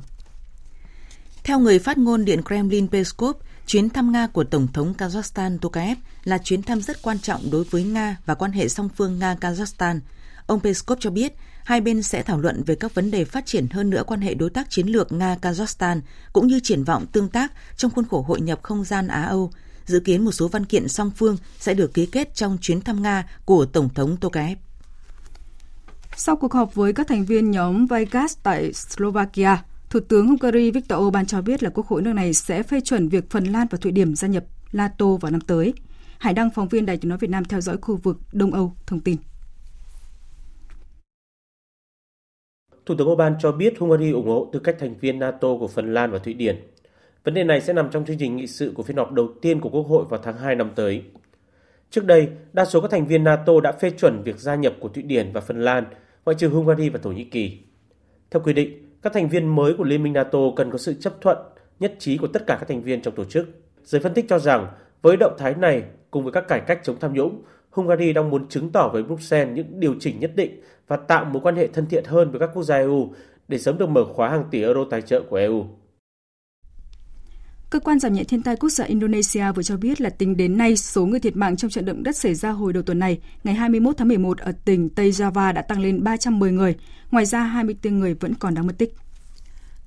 Theo 1.44 1.60
người 1.60 1.80
phát 1.80 1.98
ngôn 1.98 2.26
Điện 2.26 2.42
Kremlin 2.44 2.88
Peskov, 2.88 3.36
chuyến 3.68 3.90
thăm 3.90 4.12
Nga 4.12 4.28
của 4.28 4.44
Tổng 4.44 4.68
thống 4.74 4.94
Kazakhstan 4.98 5.58
Tokayev 5.58 5.98
là 6.24 6.38
chuyến 6.38 6.64
thăm 6.64 6.82
rất 6.82 7.02
quan 7.02 7.20
trọng 7.20 7.52
đối 7.52 7.64
với 7.64 7.84
Nga 7.84 8.18
và 8.26 8.36
quan 8.36 8.52
hệ 8.52 8.70
song 8.70 8.90
phương 8.98 9.20
Nga-Kazakhstan. 9.20 10.00
Ông 10.46 10.60
Peskov 10.60 11.00
cho 11.02 11.10
biết 11.10 11.34
hai 11.64 11.82
bên 11.82 12.04
sẽ 12.04 12.24
thảo 12.24 12.40
luận 12.40 12.64
về 12.64 12.76
các 12.76 12.96
vấn 12.96 13.12
đề 13.12 13.26
phát 13.26 13.46
triển 13.46 13.68
hơn 13.68 13.90
nữa 13.90 14.04
quan 14.08 14.22
hệ 14.22 14.34
đối 14.34 14.50
tác 14.50 14.70
chiến 14.70 14.88
lược 14.88 15.12
Nga-Kazakhstan 15.12 16.02
cũng 16.34 16.48
như 16.48 16.60
triển 16.64 16.84
vọng 16.84 17.06
tương 17.12 17.30
tác 17.30 17.52
trong 17.78 17.92
khuôn 17.92 18.06
khổ 18.06 18.22
hội 18.28 18.42
nhập 18.42 18.60
không 18.64 18.84
gian 18.84 19.08
Á-Âu. 19.08 19.52
Dự 19.86 20.00
kiến 20.00 20.26
một 20.26 20.32
số 20.32 20.48
văn 20.48 20.66
kiện 20.66 20.88
song 20.88 21.12
phương 21.16 21.38
sẽ 21.60 21.74
được 21.74 21.94
ký 21.94 22.06
kết 22.06 22.36
trong 22.36 22.58
chuyến 22.62 22.82
thăm 22.82 23.02
Nga 23.02 23.30
của 23.46 23.66
Tổng 23.66 23.90
thống 23.90 24.18
Tokayev. 24.18 24.58
Sau 26.16 26.36
cuộc 26.36 26.54
họp 26.54 26.76
với 26.76 26.94
các 26.94 27.08
thành 27.08 27.26
viên 27.26 27.52
nhóm 27.52 27.88
Vigas 27.88 28.38
tại 28.44 28.74
Slovakia, 28.74 29.58
Thủ 29.92 30.00
tướng 30.00 30.28
Hungary 30.28 30.72
Viktor 30.72 31.00
Orbán 31.00 31.26
cho 31.26 31.42
biết 31.42 31.64
là 31.64 31.70
Quốc 31.70 31.88
hội 31.88 32.02
nước 32.02 32.14
này 32.14 32.34
sẽ 32.34 32.64
phê 32.64 32.82
chuẩn 32.82 33.10
việc 33.10 33.30
Phần 33.30 33.44
Lan 33.44 33.68
và 33.72 33.78
Thụy 33.82 33.92
Điển 33.92 34.16
gia 34.16 34.28
nhập 34.28 34.44
NATO 34.74 35.06
vào 35.22 35.32
năm 35.32 35.42
tới. 35.42 35.74
Hải 36.20 36.34
Đăng, 36.34 36.50
phóng 36.50 36.68
viên 36.68 36.86
Đài 36.86 36.98
tiếng 36.98 37.10
nói 37.10 37.18
Việt 37.18 37.30
Nam 37.30 37.46
theo 37.46 37.62
dõi 37.62 37.78
khu 37.82 37.96
vực 37.96 38.18
Đông 38.34 38.52
Âu, 38.52 38.74
thông 38.88 39.00
tin. 39.00 39.18
Thủ 42.86 42.96
tướng 42.98 43.10
Orbán 43.10 43.36
cho 43.40 43.52
biết 43.52 43.74
Hungary 43.80 44.12
ủng 44.12 44.28
hộ 44.28 44.50
tư 44.54 44.60
cách 44.60 44.76
thành 44.80 44.96
viên 45.00 45.20
NATO 45.20 45.48
của 45.60 45.68
Phần 45.68 45.94
Lan 45.94 46.12
và 46.12 46.20
Thụy 46.20 46.34
Điển. 46.34 46.56
Vấn 47.24 47.34
đề 47.34 47.44
này 47.44 47.62
sẽ 47.62 47.74
nằm 47.74 47.90
trong 47.92 48.06
chương 48.06 48.18
trình 48.18 48.36
nghị 48.36 48.48
sự 48.48 48.72
của 48.76 48.84
phiên 48.84 48.98
họp 48.98 49.12
đầu 49.12 49.30
tiên 49.42 49.62
của 49.62 49.70
Quốc 49.70 49.88
hội 49.88 50.06
vào 50.10 50.20
tháng 50.24 50.38
2 50.38 50.56
năm 50.56 50.72
tới. 50.76 51.04
Trước 51.90 52.06
đây, 52.06 52.30
đa 52.54 52.66
số 52.66 52.82
các 52.82 52.92
thành 52.92 53.08
viên 53.08 53.24
NATO 53.24 53.60
đã 53.64 53.72
phê 53.72 53.90
chuẩn 53.90 54.24
việc 54.24 54.40
gia 54.40 54.56
nhập 54.56 54.74
của 54.80 54.90
Thụy 54.90 55.04
Điển 55.04 55.32
và 55.34 55.42
Phần 55.42 55.62
Lan, 55.62 55.84
ngoại 56.26 56.36
trừ 56.40 56.50
Hungary 56.50 56.90
và 56.90 57.00
Thổ 57.04 57.12
Nhĩ 57.12 57.24
Kỳ. 57.24 57.58
Theo 58.32 58.42
quy 58.44 58.54
định, 58.54 58.91
các 59.02 59.14
thành 59.14 59.30
viên 59.30 59.56
mới 59.56 59.74
của 59.74 59.84
Liên 59.84 60.04
minh 60.04 60.14
NATO 60.14 60.40
cần 60.56 60.72
có 60.72 60.78
sự 60.78 60.94
chấp 60.94 61.14
thuận, 61.22 61.38
nhất 61.80 61.96
trí 62.00 62.18
của 62.18 62.28
tất 62.28 62.48
cả 62.48 62.56
các 62.60 62.68
thành 62.68 62.82
viên 62.82 63.02
trong 63.02 63.16
tổ 63.16 63.26
chức. 63.26 63.50
Giới 63.84 64.02
phân 64.02 64.14
tích 64.14 64.26
cho 64.30 64.40
rằng, 64.40 64.68
với 65.02 65.18
động 65.18 65.36
thái 65.38 65.56
này 65.56 65.84
cùng 66.12 66.24
với 66.24 66.34
các 66.34 66.48
cải 66.48 66.60
cách 66.60 66.80
chống 66.84 67.00
tham 67.00 67.14
nhũng, 67.14 67.42
Hungary 67.70 68.14
đang 68.14 68.30
muốn 68.30 68.48
chứng 68.48 68.72
tỏ 68.72 68.90
với 68.94 69.04
Bruxelles 69.04 69.56
những 69.56 69.80
điều 69.80 69.96
chỉnh 70.00 70.20
nhất 70.20 70.32
định 70.36 70.62
và 70.88 70.98
tạo 70.98 71.26
mối 71.26 71.42
quan 71.44 71.56
hệ 71.56 71.68
thân 71.68 71.86
thiện 71.86 72.06
hơn 72.06 72.32
với 72.32 72.40
các 72.40 72.50
quốc 72.54 72.64
gia 72.64 72.78
EU 72.78 73.10
để 73.48 73.58
sớm 73.58 73.78
được 73.78 73.90
mở 73.90 74.06
khóa 74.14 74.30
hàng 74.30 74.44
tỷ 74.52 74.62
euro 74.62 74.86
tài 74.90 75.02
trợ 75.02 75.22
của 75.30 75.36
EU. 75.36 75.66
Cơ 77.72 77.80
quan 77.80 78.00
giảm 78.00 78.14
nhẹ 78.14 78.24
thiên 78.24 78.44
tai 78.44 78.56
quốc 78.56 78.70
gia 78.70 78.86
Indonesia 78.86 79.52
vừa 79.52 79.64
cho 79.64 79.78
biết 79.78 80.02
là 80.02 80.10
tính 80.10 80.38
đến 80.38 80.58
nay, 80.58 80.78
số 80.78 81.06
người 81.06 81.20
thiệt 81.20 81.36
mạng 81.36 81.58
trong 81.58 81.72
trận 81.72 81.86
động 81.86 82.04
đất 82.04 82.18
xảy 82.18 82.36
ra 82.36 82.50
hồi 82.50 82.74
đầu 82.74 82.84
tuần 82.84 83.00
này, 83.00 83.20
ngày 83.44 83.56
21 83.56 83.98
tháng 83.98 84.08
11 84.08 84.38
ở 84.38 84.52
tỉnh 84.66 84.90
Tây 84.90 85.12
Java 85.12 85.54
đã 85.54 85.62
tăng 85.62 85.80
lên 85.80 86.04
310 86.04 86.52
người. 86.52 86.76
Ngoài 87.12 87.26
ra, 87.26 87.44
24 87.44 88.00
người 88.00 88.14
vẫn 88.14 88.34
còn 88.36 88.54
đang 88.54 88.68
mất 88.68 88.74
tích. 88.78 88.96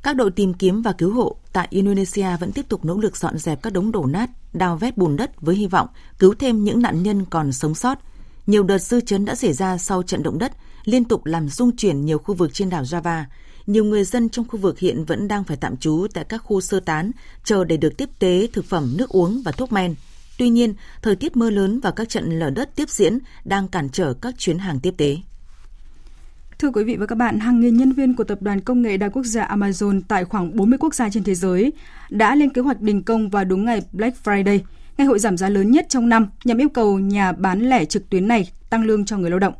Các 0.03 0.16
đội 0.16 0.31
tìm 0.31 0.55
kiếm 0.55 0.83
và 0.83 0.92
cứu 0.92 1.12
hộ 1.12 1.37
tại 1.53 1.66
Indonesia 1.70 2.37
vẫn 2.40 2.53
tiếp 2.53 2.68
tục 2.68 2.85
nỗ 2.85 2.99
lực 2.99 3.16
dọn 3.16 3.38
dẹp 3.38 3.62
các 3.62 3.73
đống 3.73 3.92
đổ 3.92 4.07
nát, 4.07 4.31
đào 4.53 4.77
vét 4.77 4.97
bùn 4.97 5.16
đất 5.16 5.40
với 5.40 5.57
hy 5.57 5.66
vọng 5.66 5.88
cứu 6.18 6.35
thêm 6.35 6.64
những 6.64 6.83
nạn 6.83 7.03
nhân 7.03 7.25
còn 7.31 7.53
sống 7.53 7.75
sót. 7.75 7.99
Nhiều 8.47 8.62
đợt 8.62 8.79
dư 8.79 9.01
chấn 9.01 9.25
đã 9.25 9.35
xảy 9.35 9.53
ra 9.53 9.79
sau 9.79 10.03
trận 10.03 10.23
động 10.23 10.38
đất, 10.38 10.53
liên 10.85 11.05
tục 11.05 11.27
làm 11.27 11.49
rung 11.49 11.77
chuyển 11.77 12.05
nhiều 12.05 12.18
khu 12.18 12.35
vực 12.35 12.55
trên 12.55 12.70
đảo 12.70 12.83
Java. 12.83 13.25
Nhiều 13.66 13.85
người 13.85 14.05
dân 14.05 14.29
trong 14.29 14.48
khu 14.48 14.59
vực 14.59 14.79
hiện 14.79 15.05
vẫn 15.05 15.29
đang 15.29 15.44
phải 15.44 15.57
tạm 15.57 15.77
trú 15.77 16.07
tại 16.14 16.24
các 16.24 16.38
khu 16.38 16.61
sơ 16.61 16.81
tán, 16.81 17.11
chờ 17.44 17.64
để 17.64 17.77
được 17.77 17.96
tiếp 17.96 18.09
tế 18.18 18.48
thực 18.53 18.64
phẩm, 18.64 18.94
nước 18.98 19.09
uống 19.09 19.42
và 19.44 19.53
thuốc 19.53 19.72
men. 19.72 19.94
Tuy 20.38 20.48
nhiên, 20.48 20.74
thời 21.03 21.16
tiết 21.16 21.37
mưa 21.37 21.50
lớn 21.50 21.81
và 21.81 21.90
các 21.90 22.09
trận 22.09 22.38
lở 22.38 22.50
đất 22.50 22.77
tiếp 22.77 22.90
diễn 22.90 23.18
đang 23.44 23.68
cản 23.68 23.88
trở 23.88 24.14
các 24.14 24.35
chuyến 24.38 24.59
hàng 24.59 24.81
tiếp 24.81 24.94
tế. 24.96 25.16
Thưa 26.59 26.70
quý 26.70 26.85
vị 26.85 26.96
và 26.96 27.07
các 27.07 27.14
bạn, 27.14 27.40
hàng 27.40 27.61
nghìn 27.61 27.77
nhân 27.77 27.92
viên 27.92 28.14
của 28.14 28.24
tập 28.24 28.42
đoàn 28.42 28.61
công 28.61 28.83
nghệ 28.83 28.96
đa 28.96 29.09
quốc 29.09 29.22
gia 29.22 29.46
Amazon 29.46 30.00
tại 30.09 30.24
khoảng 30.24 30.57
40 30.57 30.79
quốc 30.79 30.94
gia 30.94 31.11
trên 31.11 31.24
thế 31.24 31.35
giới 31.35 31.72
đã 32.11 32.35
lên 32.35 32.50
kế 32.50 32.62
hoạch 32.62 32.81
đình 32.81 33.03
công 33.03 33.31
vào 33.31 33.44
đúng 33.44 33.64
ngày 33.64 33.83
Black 33.92 34.24
Friday, 34.24 34.59
ngày 34.98 35.07
hội 35.07 35.18
giảm 35.18 35.37
giá 35.37 35.48
lớn 35.48 35.70
nhất 35.70 35.87
trong 35.88 36.09
năm 36.09 36.29
nhằm 36.44 36.59
yêu 36.59 36.68
cầu 36.68 36.98
nhà 36.98 37.33
bán 37.33 37.61
lẻ 37.61 37.85
trực 37.85 38.11
tuyến 38.11 38.29
này 38.29 38.50
tăng 38.70 38.85
lương 38.85 39.05
cho 39.05 39.18
người 39.18 39.31
lao 39.31 39.38
động. 39.38 39.55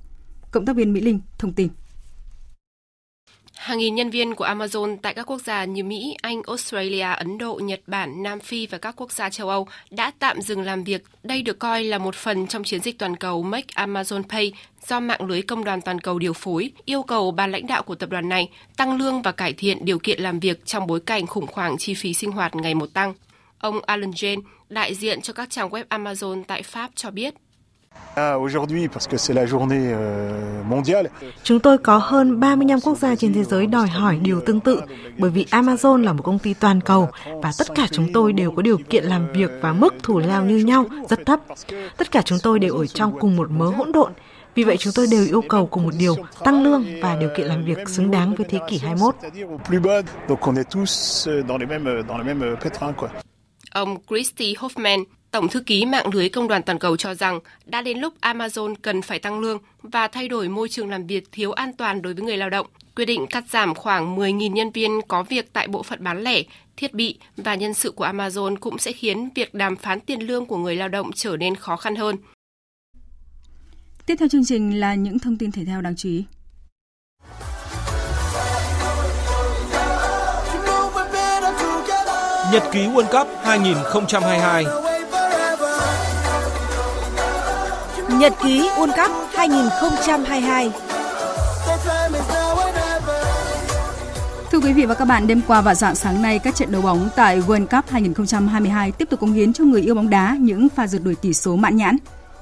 Cộng 0.51 0.67
tác 0.67 0.77
viên 0.77 0.93
Mỹ 0.93 1.01
Linh 1.01 1.21
thông 1.39 1.53
tin. 1.53 1.69
Hàng 3.65 3.79
nghìn 3.79 3.95
nhân 3.95 4.11
viên 4.11 4.35
của 4.35 4.45
Amazon 4.45 4.97
tại 5.03 5.15
các 5.15 5.31
quốc 5.31 5.43
gia 5.43 5.65
như 5.65 5.85
Mỹ, 5.85 6.17
Anh, 6.23 6.43
Australia, 6.47 7.03
Ấn 7.03 7.39
Độ, 7.39 7.55
Nhật 7.55 7.81
Bản, 7.87 8.23
Nam 8.23 8.41
Phi 8.41 8.67
và 8.67 8.79
các 8.79 8.97
quốc 8.97 9.13
gia 9.13 9.31
châu 9.31 9.49
Âu 9.49 9.69
đã 9.91 10.13
tạm 10.19 10.41
dừng 10.41 10.63
làm 10.63 10.85
việc. 10.85 11.05
Đây 11.23 11.43
được 11.43 11.59
coi 11.59 11.85
là 11.85 11.99
một 11.99 12.15
phần 12.15 12.47
trong 12.47 12.65
chiến 12.65 12.81
dịch 12.81 12.99
toàn 12.99 13.17
cầu 13.17 13.43
Make 13.43 13.67
Amazon 13.75 14.23
Pay 14.23 14.53
do 14.87 15.01
mạng 15.01 15.27
lưới 15.27 15.43
công 15.43 15.65
đoàn 15.65 15.81
toàn 15.81 16.01
cầu 16.01 16.19
điều 16.19 16.33
phối, 16.33 16.71
yêu 16.85 17.03
cầu 17.03 17.31
ban 17.31 17.53
lãnh 17.53 17.67
đạo 17.67 17.83
của 17.83 17.95
tập 17.95 18.11
đoàn 18.11 18.29
này 18.29 18.51
tăng 18.77 18.97
lương 18.97 19.23
và 19.23 19.33
cải 19.33 19.53
thiện 19.53 19.85
điều 19.85 19.99
kiện 19.99 20.21
làm 20.21 20.41
việc 20.41 20.67
trong 20.67 20.87
bối 20.87 21.01
cảnh 21.01 21.27
khủng 21.27 21.47
hoảng 21.53 21.79
chi 21.79 21.95
phí 21.95 22.15
sinh 22.15 22.33
hoạt 22.33 22.57
ngày 22.57 22.75
một 22.75 22.95
tăng. 22.95 23.15
Ông 23.59 23.81
Alan 23.87 24.11
Jane, 24.11 24.43
đại 24.69 24.95
diện 24.95 25.21
cho 25.21 25.33
các 25.33 25.51
trang 25.51 25.69
web 25.69 25.85
Amazon 25.89 26.45
tại 26.47 26.63
Pháp 26.63 26.91
cho 26.95 27.11
biết, 27.11 27.35
Chúng 31.43 31.61
tôi 31.61 31.79
có 31.79 31.99
hơn 31.99 32.41
35 32.41 32.81
quốc 32.81 32.99
gia 32.99 33.17
trên 33.17 33.33
thế 33.35 33.45
giới 33.45 33.67
đòi 33.67 33.89
hỏi 33.89 34.19
điều 34.23 34.41
tương 34.41 34.61
tự 34.61 34.81
bởi 35.19 35.31
vì 35.31 35.47
Amazon 35.51 35.97
là 35.97 36.13
một 36.13 36.23
công 36.23 36.39
ty 36.39 36.55
toàn 36.55 36.81
cầu 36.81 37.09
và 37.43 37.53
tất 37.59 37.75
cả 37.75 37.87
chúng 37.93 38.13
tôi 38.13 38.33
đều 38.33 38.51
có 38.51 38.63
điều 38.63 38.79
kiện 38.91 39.05
làm 39.05 39.33
việc 39.33 39.51
và 39.61 39.73
mức 39.73 39.95
thủ 40.03 40.19
lao 40.19 40.45
như 40.45 40.57
nhau 40.57 40.87
rất 41.09 41.27
thấp. 41.27 41.41
Tất 41.97 42.11
cả 42.11 42.23
chúng 42.23 42.39
tôi 42.43 42.59
đều 42.59 42.77
ở 42.77 42.87
trong 42.87 43.19
cùng 43.21 43.37
một 43.37 43.51
mớ 43.51 43.67
hỗn 43.67 43.93
độn. 43.93 44.13
Vì 44.55 44.65
vậy 44.65 44.77
chúng 44.77 44.93
tôi 44.97 45.07
đều 45.11 45.27
yêu 45.27 45.43
cầu 45.49 45.67
cùng 45.67 45.83
một 45.83 45.95
điều, 45.99 46.17
tăng 46.45 46.63
lương 46.63 46.85
và 47.03 47.17
điều 47.17 47.29
kiện 47.37 47.47
làm 47.47 47.65
việc 47.65 47.89
xứng 47.89 48.11
đáng 48.11 48.35
với 48.35 48.47
thế 48.51 48.59
kỷ 48.69 48.79
21. 48.79 49.15
Ông 53.73 53.97
Christy 54.09 54.55
Hoffman, 54.55 55.05
Tổng 55.35 55.49
thư 55.49 55.61
ký 55.61 55.85
mạng 55.85 56.15
lưới 56.15 56.29
công 56.29 56.49
đoàn 56.49 56.63
toàn 56.63 56.79
cầu 56.79 56.97
cho 56.97 57.15
rằng 57.15 57.41
đã 57.67 57.83
đến 57.83 57.99
lúc 57.99 58.15
Amazon 58.21 58.75
cần 58.83 59.03
phải 59.03 59.19
tăng 59.19 59.41
lương 59.41 59.59
và 59.83 60.09
thay 60.09 60.29
đổi 60.29 60.49
môi 60.49 60.69
trường 60.69 60.91
làm 60.91 61.07
việc 61.07 61.33
thiếu 61.33 61.53
an 61.53 61.73
toàn 61.73 62.03
đối 62.03 62.15
với 62.15 62.25
người 62.25 62.37
lao 62.37 62.51
động. 62.51 62.67
Quyết 62.97 63.05
định 63.05 63.27
cắt 63.27 63.45
giảm 63.51 63.75
khoảng 63.75 64.17
10.000 64.17 64.53
nhân 64.53 64.71
viên 64.71 65.01
có 65.09 65.23
việc 65.23 65.53
tại 65.53 65.69
bộ 65.69 65.83
phận 65.83 66.05
bán 66.05 66.23
lẻ, 66.23 66.43
thiết 66.77 66.95
bị 66.95 67.19
và 67.37 67.55
nhân 67.55 67.75
sự 67.75 67.91
của 67.91 68.07
Amazon 68.07 68.57
cũng 68.57 68.79
sẽ 68.79 68.93
khiến 68.93 69.29
việc 69.35 69.55
đàm 69.55 69.77
phán 69.77 70.01
tiền 70.01 70.21
lương 70.21 70.47
của 70.47 70.57
người 70.57 70.77
lao 70.77 70.89
động 70.89 71.11
trở 71.15 71.37
nên 71.37 71.55
khó 71.55 71.77
khăn 71.77 71.97
hơn. 71.97 72.17
Tiếp 74.07 74.17
theo 74.19 74.29
chương 74.29 74.45
trình 74.45 74.81
là 74.81 74.95
những 74.95 75.19
thông 75.19 75.37
tin 75.37 75.53
thể 75.53 75.65
thao 75.65 75.83
đáng 75.83 75.97
chú 75.97 76.09
ý. 76.09 76.25
Nhật 82.53 82.63
ký 82.73 82.81
World 82.81 83.25
Cup 83.25 83.29
2022 83.45 84.65
Nhật 88.19 88.33
ký 88.43 88.61
World 88.61 88.87
Cup 88.87 89.11
2022 89.35 90.71
Thưa 94.53 94.61
quý 94.61 94.73
vị 94.73 94.87
và 94.87 94.95
các 94.95 95.05
bạn, 95.05 95.27
đêm 95.27 95.41
qua 95.47 95.61
và 95.61 95.75
dạng 95.75 95.95
sáng 95.95 96.23
nay, 96.23 96.39
các 96.39 96.55
trận 96.55 96.73
đấu 96.73 96.83
bóng 96.83 97.09
tại 97.17 97.41
World 97.41 97.67
Cup 97.67 97.91
2022 97.91 98.93
tiếp 98.93 99.11
tục 99.11 99.21
cống 99.21 99.33
hiến 99.33 99.53
cho 99.53 99.65
người 99.65 99.83
yêu 99.83 99.95
bóng 99.95 100.11
đá 100.11 100.37
những 100.41 100.69
pha 100.69 100.87
rượt 100.87 101.03
đuổi 101.05 101.15
tỷ 101.15 101.33
số 101.33 101.57
mãn 101.57 101.77
nhãn. 101.77 101.97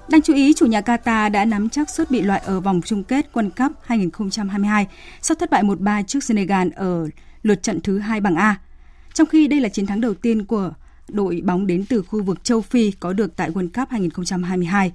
Đáng 0.08 0.22
chú 0.22 0.34
ý, 0.34 0.52
chủ 0.54 0.66
nhà 0.66 0.80
Qatar 0.80 1.30
đã 1.30 1.44
nắm 1.44 1.68
chắc 1.68 1.90
suất 1.90 2.10
bị 2.10 2.22
loại 2.22 2.42
ở 2.44 2.60
vòng 2.60 2.80
chung 2.84 3.04
kết 3.04 3.26
World 3.32 3.50
Cup 3.50 3.72
2022 3.82 4.86
sau 5.22 5.34
thất 5.34 5.50
bại 5.50 5.62
1-3 5.62 6.02
trước 6.02 6.24
Senegal 6.24 6.68
ở 6.76 7.08
lượt 7.42 7.62
trận 7.62 7.80
thứ 7.80 7.98
hai 7.98 8.20
bảng 8.20 8.36
A. 8.36 8.56
Trong 9.14 9.26
khi 9.26 9.48
đây 9.48 9.60
là 9.60 9.68
chiến 9.68 9.86
thắng 9.86 10.00
đầu 10.00 10.14
tiên 10.14 10.44
của 10.44 10.72
đội 11.08 11.40
bóng 11.44 11.66
đến 11.66 11.84
từ 11.88 12.02
khu 12.02 12.22
vực 12.22 12.44
châu 12.44 12.60
Phi 12.60 12.90
có 12.90 13.12
được 13.12 13.36
tại 13.36 13.50
World 13.50 13.68
Cup 13.68 13.90
2022. 13.90 14.92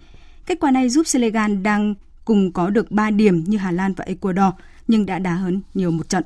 Kết 0.48 0.60
quả 0.60 0.72
này 0.72 0.90
giúp 0.90 1.08
Senegal 1.08 1.56
đang 1.56 1.96
cùng 2.26 2.52
có 2.52 2.70
được 2.70 2.92
3 2.92 3.12
điểm 3.12 3.44
như 3.44 3.58
Hà 3.58 3.72
Lan 3.72 3.94
và 3.94 4.04
Ecuador 4.08 4.54
nhưng 4.88 5.06
đã 5.06 5.20
đá 5.20 5.36
hơn 5.36 5.62
nhiều 5.74 5.92
một 5.92 6.10
trận. 6.10 6.24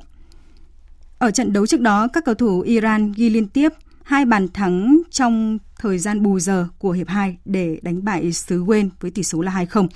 Ở 1.18 1.30
trận 1.30 1.52
đấu 1.52 1.66
trước 1.66 1.80
đó, 1.80 2.08
các 2.08 2.24
cầu 2.24 2.34
thủ 2.34 2.60
Iran 2.60 3.12
ghi 3.16 3.30
liên 3.30 3.48
tiếp 3.48 3.72
hai 4.02 4.24
bàn 4.24 4.48
thắng 4.48 5.02
trong 5.10 5.58
thời 5.78 5.98
gian 5.98 6.22
bù 6.22 6.38
giờ 6.38 6.68
của 6.78 6.90
hiệp 6.90 7.08
2 7.08 7.36
để 7.44 7.78
đánh 7.82 8.04
bại 8.04 8.32
xứ 8.32 8.64
Wales 8.64 8.88
với 9.00 9.10
tỷ 9.10 9.22
số 9.22 9.42
là 9.42 9.52
2-0. 9.70 9.88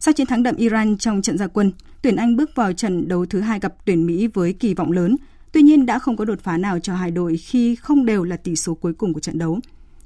Sau 0.00 0.14
chiến 0.14 0.26
thắng 0.26 0.42
đậm 0.42 0.56
Iran 0.56 0.98
trong 0.98 1.22
trận 1.22 1.38
gia 1.38 1.46
quân, 1.46 1.72
tuyển 2.02 2.16
Anh 2.16 2.36
bước 2.36 2.50
vào 2.54 2.72
trận 2.72 3.08
đấu 3.08 3.26
thứ 3.26 3.40
hai 3.40 3.60
gặp 3.60 3.74
tuyển 3.84 4.06
Mỹ 4.06 4.26
với 4.26 4.52
kỳ 4.52 4.74
vọng 4.74 4.92
lớn. 4.92 5.16
Tuy 5.52 5.62
nhiên 5.62 5.86
đã 5.86 5.98
không 5.98 6.16
có 6.16 6.24
đột 6.24 6.40
phá 6.42 6.56
nào 6.56 6.78
cho 6.78 6.94
hai 6.94 7.10
đội 7.10 7.36
khi 7.36 7.76
không 7.76 8.06
đều 8.06 8.24
là 8.24 8.36
tỷ 8.36 8.56
số 8.56 8.74
cuối 8.74 8.92
cùng 8.92 9.12
của 9.12 9.20
trận 9.20 9.38
đấu. 9.38 9.60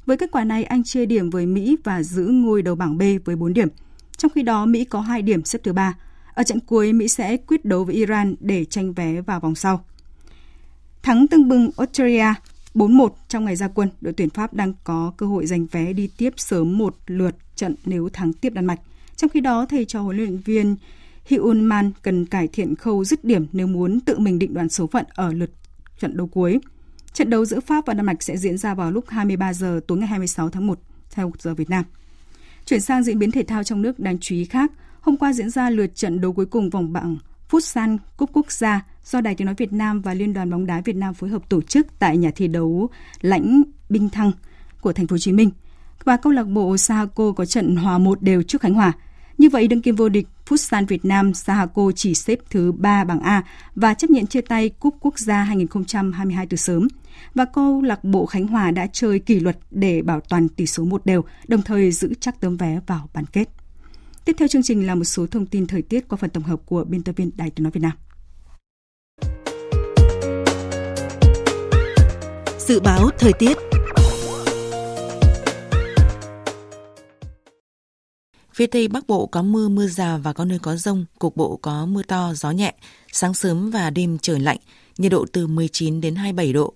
Với 0.07 0.16
kết 0.16 0.31
quả 0.31 0.45
này, 0.45 0.64
Anh 0.64 0.85
chia 0.85 1.07
điểm 1.07 1.31
với 1.31 1.47
Mỹ 1.47 1.77
và 1.85 2.03
giữ 2.03 2.27
ngôi 2.27 2.62
đầu 2.62 2.75
bảng 2.75 2.99
B 2.99 3.03
với 3.25 3.37
4 3.37 3.53
điểm. 3.53 3.69
Trong 4.16 4.31
khi 4.35 4.42
đó, 4.42 4.66
Mỹ 4.66 4.85
có 4.85 5.01
2 5.01 5.23
điểm 5.23 5.45
xếp 5.45 5.59
thứ 5.64 5.73
ba. 5.73 5.99
Ở 6.35 6.42
trận 6.42 6.61
cuối, 6.61 6.92
Mỹ 6.92 7.09
sẽ 7.09 7.37
quyết 7.37 7.64
đấu 7.64 7.85
với 7.85 7.95
Iran 7.95 8.35
để 8.40 8.64
tranh 8.64 8.92
vé 8.92 9.21
vào 9.21 9.40
vòng 9.40 9.55
sau. 9.55 9.85
Thắng 11.03 11.27
tưng 11.29 11.49
bừng 11.49 11.71
Australia 11.77 12.35
4-1 12.75 13.09
trong 13.29 13.45
ngày 13.45 13.57
ra 13.57 13.69
quân, 13.69 13.90
đội 14.01 14.12
tuyển 14.12 14.31
Pháp 14.31 14.55
đang 14.55 14.73
có 14.85 15.12
cơ 15.16 15.27
hội 15.27 15.47
giành 15.47 15.66
vé 15.66 15.92
đi 15.92 16.11
tiếp 16.16 16.33
sớm 16.37 16.79
một 16.79 16.97
lượt 17.07 17.37
trận 17.57 17.75
nếu 17.85 18.09
thắng 18.12 18.33
tiếp 18.33 18.53
Đan 18.53 18.66
Mạch. 18.66 18.81
Trong 19.16 19.31
khi 19.31 19.40
đó, 19.40 19.66
thầy 19.66 19.85
trò 19.85 20.01
huấn 20.01 20.16
luyện 20.16 20.38
viên 20.38 20.77
Hyun 21.25 21.64
Man 21.64 21.92
cần 22.03 22.27
cải 22.27 22.49
thiện 22.49 22.75
khâu 22.75 23.05
dứt 23.05 23.25
điểm 23.25 23.47
nếu 23.53 23.66
muốn 23.66 24.01
tự 24.01 24.19
mình 24.19 24.38
định 24.38 24.55
đoạt 24.55 24.73
số 24.73 24.87
phận 24.87 25.05
ở 25.14 25.33
lượt 25.33 25.51
trận 25.99 26.16
đấu 26.16 26.27
cuối. 26.27 26.59
Trận 27.16 27.31
đấu 27.31 27.44
giữa 27.44 27.61
Pháp 27.61 27.87
và 27.87 27.94
Đan 27.94 28.07
Mạch 28.07 28.22
sẽ 28.22 28.37
diễn 28.37 28.59
ra 28.59 28.74
vào 28.74 28.90
lúc 28.90 29.05
23 29.09 29.52
giờ 29.52 29.81
tối 29.87 29.98
ngày 29.98 30.09
26 30.09 30.50
tháng 30.50 30.66
1 30.66 30.79
theo 31.11 31.33
giờ 31.38 31.55
Việt 31.55 31.70
Nam. 31.70 31.85
Chuyển 32.66 32.81
sang 32.81 33.02
diễn 33.02 33.18
biến 33.18 33.31
thể 33.31 33.42
thao 33.42 33.62
trong 33.62 33.83
nước 33.83 33.98
đáng 33.98 34.18
chú 34.18 34.35
ý 34.35 34.44
khác, 34.44 34.72
hôm 35.00 35.16
qua 35.16 35.33
diễn 35.33 35.50
ra 35.50 35.70
lượt 35.70 35.94
trận 35.94 36.20
đấu 36.20 36.33
cuối 36.33 36.46
cùng 36.46 36.70
vòng 36.70 36.92
bảng 36.92 37.16
Futsal 37.50 37.98
Cúp 38.16 38.31
Quốc 38.33 38.52
gia 38.52 38.85
do 39.05 39.20
Đài 39.20 39.35
Tiếng 39.35 39.46
nói 39.46 39.55
Việt 39.59 39.72
Nam 39.72 40.00
và 40.00 40.14
Liên 40.14 40.33
đoàn 40.33 40.50
bóng 40.50 40.66
đá 40.66 40.81
Việt 40.81 40.96
Nam 40.96 41.14
phối 41.14 41.31
hợp 41.31 41.48
tổ 41.48 41.62
chức 41.62 41.87
tại 41.98 42.16
nhà 42.16 42.31
thi 42.37 42.48
đấu 42.48 42.88
Lãnh 43.20 43.62
Binh 43.88 44.09
Thăng 44.09 44.33
của 44.81 44.92
thành 44.92 45.07
phố 45.07 45.14
Hồ 45.14 45.18
Chí 45.18 45.33
Minh. 45.33 45.50
Và 46.05 46.16
câu 46.16 46.33
lạc 46.33 46.44
bộ 46.44 46.76
Saco 46.76 47.33
có 47.33 47.44
trận 47.44 47.76
hòa 47.76 47.98
một 47.98 48.22
đều 48.22 48.42
trước 48.42 48.61
Khánh 48.61 48.74
Hòa. 48.74 48.92
Như 49.38 49.49
vậy, 49.49 49.68
đương 49.68 49.83
kim 49.83 49.96
vô 49.96 50.09
địch 50.09 50.27
Futsal 50.49 50.87
Việt 50.87 51.05
Nam 51.05 51.35
Sahako 51.35 51.92
chỉ 51.96 52.14
xếp 52.14 52.38
thứ 52.51 52.72
3 52.72 53.05
bảng 53.05 53.20
A 53.20 53.44
và 53.75 53.94
chấp 53.94 54.11
nhận 54.11 54.27
chia 54.27 54.40
tay 54.40 54.68
Cúp 54.68 54.94
Quốc 55.01 55.18
gia 55.18 55.42
2022 55.42 56.46
từ 56.46 56.57
sớm. 56.57 56.88
Và 57.35 57.44
câu 57.44 57.83
lạc 57.83 58.05
bộ 58.05 58.27
Khánh 58.27 58.46
Hòa 58.46 58.70
đã 58.70 58.87
chơi 58.92 59.18
kỷ 59.18 59.40
luật 59.40 59.59
để 59.70 60.03
bảo 60.03 60.20
toàn 60.20 60.49
tỷ 60.49 60.66
số 60.66 60.85
một 60.85 61.07
đều, 61.07 61.25
đồng 61.49 61.62
thời 61.62 61.92
giữ 61.92 62.14
chắc 62.20 62.40
tấm 62.40 62.57
vé 62.57 62.81
vào 62.87 63.09
bán 63.14 63.25
kết. 63.27 63.49
Tiếp 64.25 64.37
theo 64.38 64.49
chương 64.49 64.62
trình 64.62 64.87
là 64.87 64.94
một 64.94 65.05
số 65.05 65.27
thông 65.27 65.46
tin 65.46 65.66
thời 65.66 65.83
tiết 65.83 66.09
qua 66.09 66.16
phần 66.16 66.31
tổng 66.31 66.42
hợp 66.42 66.61
của 66.66 66.85
biên 66.85 67.03
tập 67.03 67.12
viên 67.16 67.31
Đài 67.37 67.51
Tiếng 67.51 67.64
nói 67.64 67.70
Việt 67.70 67.81
Nam. 67.81 67.92
Dự 72.59 72.81
báo 72.81 73.11
thời 73.18 73.33
tiết 73.33 73.57
Phía 78.57 78.66
Tây 78.66 78.88
Bắc 78.88 79.07
Bộ 79.07 79.27
có 79.27 79.42
mưa, 79.42 79.69
mưa 79.69 79.87
rào 79.87 80.19
và 80.19 80.33
có 80.33 80.45
nơi 80.45 80.59
có 80.59 80.77
rông, 80.77 81.05
cục 81.19 81.37
bộ 81.37 81.59
có 81.62 81.87
mưa 81.87 82.03
to, 82.03 82.33
gió 82.35 82.51
nhẹ, 82.51 82.75
sáng 83.12 83.35
sớm 83.35 83.71
và 83.71 83.90
đêm 83.90 84.19
trời 84.19 84.40
lạnh, 84.40 84.59
nhiệt 84.99 85.12
độ 85.12 85.27
từ 85.33 85.47
19 85.47 86.01
đến 86.01 86.14
27 86.14 86.53
độ. 86.53 86.73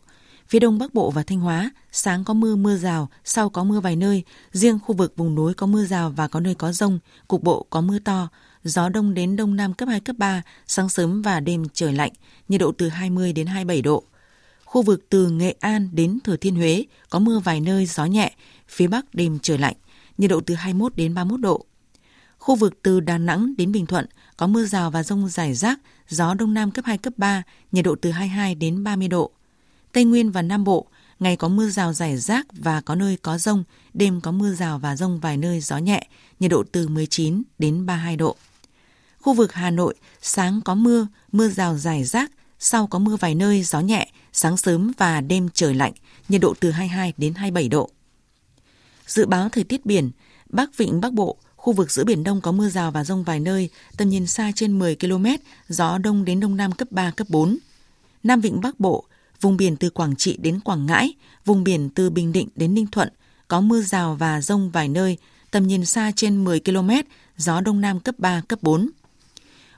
Phía 0.48 0.58
Đông 0.58 0.78
Bắc 0.78 0.94
Bộ 0.94 1.10
và 1.10 1.22
Thanh 1.22 1.40
Hóa, 1.40 1.70
sáng 1.92 2.24
có 2.24 2.34
mưa, 2.34 2.56
mưa 2.56 2.76
rào, 2.76 3.08
sau 3.24 3.50
có 3.50 3.64
mưa 3.64 3.80
vài 3.80 3.96
nơi, 3.96 4.22
riêng 4.52 4.78
khu 4.84 4.94
vực 4.94 5.16
vùng 5.16 5.34
núi 5.34 5.54
có 5.54 5.66
mưa 5.66 5.84
rào 5.84 6.10
và 6.10 6.28
có 6.28 6.40
nơi 6.40 6.54
có 6.54 6.72
rông, 6.72 6.98
cục 7.28 7.42
bộ 7.42 7.66
có 7.70 7.80
mưa 7.80 7.98
to, 7.98 8.28
gió 8.64 8.88
đông 8.88 9.14
đến 9.14 9.36
đông 9.36 9.56
nam 9.56 9.74
cấp 9.74 9.88
2, 9.88 10.00
cấp 10.00 10.16
3, 10.18 10.42
sáng 10.66 10.88
sớm 10.88 11.22
và 11.22 11.40
đêm 11.40 11.64
trời 11.72 11.92
lạnh, 11.92 12.12
nhiệt 12.48 12.60
độ 12.60 12.72
từ 12.78 12.88
20 12.88 13.32
đến 13.32 13.46
27 13.46 13.82
độ. 13.82 14.04
Khu 14.64 14.82
vực 14.82 15.06
từ 15.08 15.30
Nghệ 15.30 15.54
An 15.60 15.88
đến 15.92 16.18
Thừa 16.24 16.36
Thiên 16.36 16.54
Huế 16.54 16.84
có 17.10 17.18
mưa 17.18 17.38
vài 17.38 17.60
nơi 17.60 17.86
gió 17.86 18.04
nhẹ, 18.04 18.32
phía 18.68 18.86
Bắc 18.86 19.14
đêm 19.14 19.38
trời 19.42 19.58
lạnh, 19.58 19.76
nhiệt 20.18 20.30
độ 20.30 20.40
từ 20.40 20.54
21 20.54 20.96
đến 20.96 21.14
31 21.14 21.40
độ. 21.40 21.66
Khu 22.40 22.56
vực 22.56 22.82
từ 22.82 23.00
Đà 23.00 23.18
Nẵng 23.18 23.56
đến 23.56 23.72
Bình 23.72 23.86
Thuận 23.86 24.06
có 24.36 24.46
mưa 24.46 24.64
rào 24.64 24.90
và 24.90 25.02
rông 25.02 25.28
rải 25.28 25.54
rác, 25.54 25.80
gió 26.08 26.34
đông 26.34 26.54
nam 26.54 26.70
cấp 26.70 26.84
2, 26.84 26.98
cấp 26.98 27.12
3, 27.16 27.42
nhiệt 27.72 27.84
độ 27.84 27.96
từ 28.02 28.10
22 28.10 28.54
đến 28.54 28.84
30 28.84 29.08
độ. 29.08 29.30
Tây 29.92 30.04
Nguyên 30.04 30.30
và 30.30 30.42
Nam 30.42 30.64
Bộ, 30.64 30.86
ngày 31.18 31.36
có 31.36 31.48
mưa 31.48 31.68
rào 31.68 31.92
rải 31.92 32.16
rác 32.16 32.46
và 32.52 32.80
có 32.80 32.94
nơi 32.94 33.16
có 33.22 33.38
rông, 33.38 33.64
đêm 33.94 34.20
có 34.20 34.32
mưa 34.32 34.54
rào 34.54 34.78
và 34.78 34.96
rông 34.96 35.20
vài 35.20 35.36
nơi 35.36 35.60
gió 35.60 35.78
nhẹ, 35.78 36.08
nhiệt 36.40 36.50
độ 36.50 36.64
từ 36.72 36.88
19 36.88 37.42
đến 37.58 37.86
32 37.86 38.16
độ. 38.16 38.36
Khu 39.20 39.34
vực 39.34 39.52
Hà 39.52 39.70
Nội, 39.70 39.94
sáng 40.22 40.60
có 40.64 40.74
mưa, 40.74 41.06
mưa 41.32 41.48
rào 41.48 41.78
rải 41.78 42.04
rác, 42.04 42.30
sau 42.58 42.86
có 42.86 42.98
mưa 42.98 43.16
vài 43.16 43.34
nơi 43.34 43.62
gió 43.62 43.80
nhẹ, 43.80 44.10
sáng 44.32 44.56
sớm 44.56 44.92
và 44.98 45.20
đêm 45.20 45.48
trời 45.54 45.74
lạnh, 45.74 45.92
nhiệt 46.28 46.40
độ 46.40 46.54
từ 46.60 46.70
22 46.70 47.12
đến 47.16 47.34
27 47.34 47.68
độ. 47.68 47.90
Dự 49.06 49.26
báo 49.26 49.48
thời 49.48 49.64
tiết 49.64 49.86
biển, 49.86 50.10
Bắc 50.48 50.76
Vịnh 50.76 51.00
Bắc 51.00 51.12
Bộ, 51.12 51.36
khu 51.60 51.72
vực 51.72 51.90
giữa 51.90 52.04
Biển 52.04 52.24
Đông 52.24 52.40
có 52.40 52.52
mưa 52.52 52.68
rào 52.68 52.90
và 52.90 53.04
rông 53.04 53.22
vài 53.22 53.40
nơi, 53.40 53.68
tầm 53.96 54.08
nhìn 54.08 54.26
xa 54.26 54.52
trên 54.54 54.78
10 54.78 54.96
km, 54.96 55.26
gió 55.68 55.98
đông 55.98 56.24
đến 56.24 56.40
đông 56.40 56.56
nam 56.56 56.72
cấp 56.72 56.88
3, 56.90 57.10
cấp 57.10 57.26
4. 57.30 57.56
Nam 58.22 58.40
Vịnh 58.40 58.60
Bắc 58.60 58.80
Bộ, 58.80 59.04
vùng 59.40 59.56
biển 59.56 59.76
từ 59.76 59.90
Quảng 59.90 60.16
Trị 60.16 60.36
đến 60.40 60.60
Quảng 60.60 60.86
Ngãi, 60.86 61.14
vùng 61.44 61.64
biển 61.64 61.90
từ 61.90 62.10
Bình 62.10 62.32
Định 62.32 62.48
đến 62.56 62.74
Ninh 62.74 62.86
Thuận, 62.86 63.08
có 63.48 63.60
mưa 63.60 63.82
rào 63.82 64.14
và 64.14 64.40
rông 64.40 64.70
vài 64.70 64.88
nơi, 64.88 65.16
tầm 65.50 65.66
nhìn 65.66 65.84
xa 65.84 66.12
trên 66.16 66.44
10 66.44 66.60
km, 66.60 66.90
gió 67.36 67.60
đông 67.60 67.80
nam 67.80 68.00
cấp 68.00 68.14
3, 68.18 68.42
cấp 68.48 68.58
4. 68.62 68.90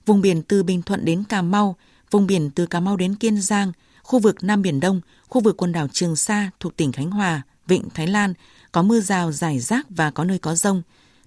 Vùng 0.06 0.20
biển 0.20 0.42
từ 0.42 0.62
Bình 0.62 0.82
Thuận 0.82 1.04
đến 1.04 1.24
Cà 1.28 1.42
Mau, 1.42 1.76
vùng 2.10 2.26
biển 2.26 2.50
từ 2.50 2.66
Cà 2.66 2.80
Mau 2.80 2.96
đến 2.96 3.14
Kiên 3.14 3.40
Giang, 3.40 3.72
khu 4.02 4.18
vực 4.18 4.44
Nam 4.44 4.62
Biển 4.62 4.80
Đông, 4.80 5.00
khu 5.28 5.40
vực 5.40 5.56
quần 5.56 5.72
đảo 5.72 5.88
Trường 5.92 6.16
Sa 6.16 6.50
thuộc 6.60 6.76
tỉnh 6.76 6.92
Khánh 6.92 7.10
Hòa, 7.10 7.42
Vịnh 7.66 7.88
Thái 7.94 8.06
Lan, 8.06 8.34
có 8.72 8.82
mưa 8.82 9.00
rào 9.00 9.32
rải 9.32 9.60
rác 9.60 9.86
và 9.90 10.10
có 10.10 10.24
nơi 10.24 10.38
có 10.38 10.54
rông. 10.54 10.82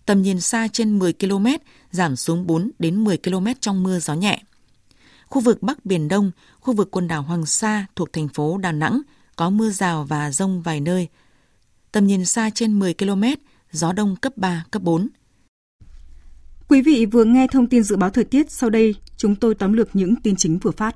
Tầm 0.06 0.22
nhìn 0.22 0.42
xa 0.42 0.68
trên 0.68 1.00
10 1.00 1.14
km, 1.14 1.48
giảm 1.92 2.16
xuống 2.16 2.48
4 2.48 2.72
đến 2.80 3.04
10 3.04 3.18
km 3.18 3.48
trong 3.60 3.84
mưa 3.84 4.00
gió 4.00 4.14
nhẹ. 4.14 4.44
Khu 5.26 5.42
vực 5.42 5.62
Bắc 5.62 5.86
Biển 5.86 6.08
Đông, 6.08 6.32
khu 6.60 6.74
vực 6.74 6.92
quần 6.92 7.08
đảo 7.08 7.22
Hoàng 7.22 7.46
Sa 7.46 7.86
thuộc 7.96 8.14
thành 8.14 8.28
phố 8.28 8.58
Đà 8.58 8.72
Nẵng, 8.72 9.02
có 9.36 9.50
mưa 9.50 9.70
rào 9.70 10.04
và 10.04 10.32
rông 10.32 10.62
vài 10.62 10.80
nơi. 10.80 11.08
Tầm 11.92 12.08
nhìn 12.08 12.26
xa 12.26 12.50
trên 12.50 12.80
10 12.80 12.94
km, 12.94 13.24
gió 13.72 13.94
đông 13.94 14.16
cấp 14.16 14.38
3, 14.38 14.66
cấp 14.72 14.82
4. 14.82 15.08
Quý 16.68 16.82
vị 16.82 17.06
vừa 17.06 17.24
nghe 17.24 17.48
thông 17.52 17.68
tin 17.68 17.84
dự 17.84 17.96
báo 17.96 18.10
thời 18.10 18.24
tiết, 18.24 18.52
sau 18.52 18.70
đây 18.70 18.96
chúng 19.18 19.36
tôi 19.36 19.56
tóm 19.56 19.74
lược 19.74 19.96
những 19.96 20.16
tin 20.16 20.36
chính 20.36 20.60
vừa 20.60 20.72
phát. 20.72 20.96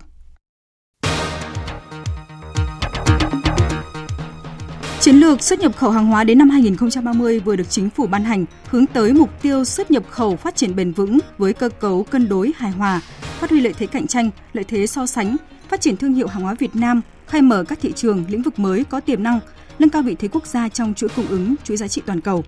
Chiến 5.10 5.20
lược 5.20 5.42
xuất 5.42 5.60
nhập 5.60 5.76
khẩu 5.76 5.92
hàng 5.92 6.06
hóa 6.06 6.24
đến 6.24 6.38
năm 6.38 6.50
2030 6.50 7.40
vừa 7.40 7.56
được 7.56 7.70
chính 7.70 7.90
phủ 7.90 8.08
ban 8.08 8.24
hành, 8.24 8.46
hướng 8.66 8.86
tới 8.86 9.14
mục 9.14 9.42
tiêu 9.42 9.66
xuất 9.66 9.92
nhập 9.92 10.04
khẩu 10.10 10.36
phát 10.36 10.56
triển 10.56 10.76
bền 10.76 10.92
vững 10.92 11.20
với 11.38 11.54
cơ 11.54 11.70
cấu 11.70 12.04
cân 12.04 12.30
đối 12.30 12.52
hài 12.56 12.72
hòa, 12.72 13.02
phát 13.40 13.50
huy 13.50 13.62
lợi 13.62 13.74
thế 13.74 13.86
cạnh 13.86 14.08
tranh, 14.08 14.30
lợi 14.54 14.64
thế 14.64 14.88
so 14.88 15.06
sánh, 15.06 15.38
phát 15.70 15.82
triển 15.82 15.98
thương 15.98 16.14
hiệu 16.14 16.28
hàng 16.28 16.44
hóa 16.44 16.54
Việt 16.60 16.76
Nam, 16.76 17.02
khai 17.28 17.42
mở 17.42 17.64
các 17.64 17.80
thị 17.82 17.92
trường, 17.96 18.26
lĩnh 18.28 18.42
vực 18.42 18.60
mới 18.60 18.84
có 18.84 19.00
tiềm 19.00 19.24
năng, 19.24 19.40
nâng 19.80 19.90
cao 19.90 20.02
vị 20.02 20.16
thế 20.20 20.28
quốc 20.28 20.48
gia 20.48 20.70
trong 20.70 20.94
chuỗi 20.94 21.10
cung 21.10 21.28
ứng, 21.28 21.56
chuỗi 21.64 21.78
giá 21.78 21.88
trị 21.88 22.02
toàn 22.06 22.22
cầu. 22.22 22.44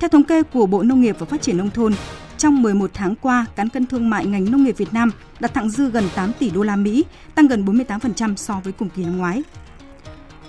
Theo 0.00 0.08
thống 0.08 0.24
kê 0.24 0.42
của 0.42 0.66
Bộ 0.66 0.82
Nông 0.82 1.00
nghiệp 1.00 1.16
và 1.18 1.26
Phát 1.26 1.42
triển 1.42 1.56
nông 1.56 1.70
thôn, 1.70 1.92
trong 2.38 2.62
11 2.62 2.90
tháng 2.94 3.14
qua, 3.14 3.46
cán 3.56 3.68
cân 3.68 3.86
thương 3.86 4.10
mại 4.10 4.26
ngành 4.26 4.50
nông 4.50 4.64
nghiệp 4.64 4.76
Việt 4.76 4.92
Nam 4.92 5.10
đạt 5.40 5.54
thặng 5.54 5.70
dư 5.70 5.90
gần 5.90 6.04
8 6.14 6.32
tỷ 6.38 6.50
đô 6.50 6.62
la 6.62 6.76
Mỹ, 6.76 7.04
tăng 7.34 7.46
gần 7.46 7.64
48% 7.64 8.36
so 8.36 8.60
với 8.64 8.72
cùng 8.72 8.88
kỳ 8.88 9.04
năm 9.04 9.16
ngoái. 9.16 9.42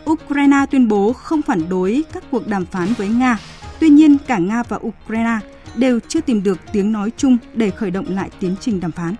Ukraine 0.09 0.65
tuyên 0.71 0.87
bố 0.87 1.13
không 1.13 1.41
phản 1.41 1.69
đối 1.69 2.03
các 2.13 2.23
cuộc 2.31 2.47
đàm 2.47 2.65
phán 2.65 2.93
với 2.97 3.09
Nga. 3.09 3.39
Tuy 3.79 3.89
nhiên, 3.89 4.17
cả 4.27 4.37
Nga 4.37 4.63
và 4.63 4.79
Ukraine 4.87 5.39
đều 5.75 5.99
chưa 6.07 6.21
tìm 6.21 6.43
được 6.43 6.59
tiếng 6.71 6.91
nói 6.91 7.11
chung 7.17 7.37
để 7.53 7.69
khởi 7.69 7.91
động 7.91 8.05
lại 8.09 8.29
tiến 8.39 8.55
trình 8.59 8.79
đàm 8.79 8.91
phán. 8.91 9.15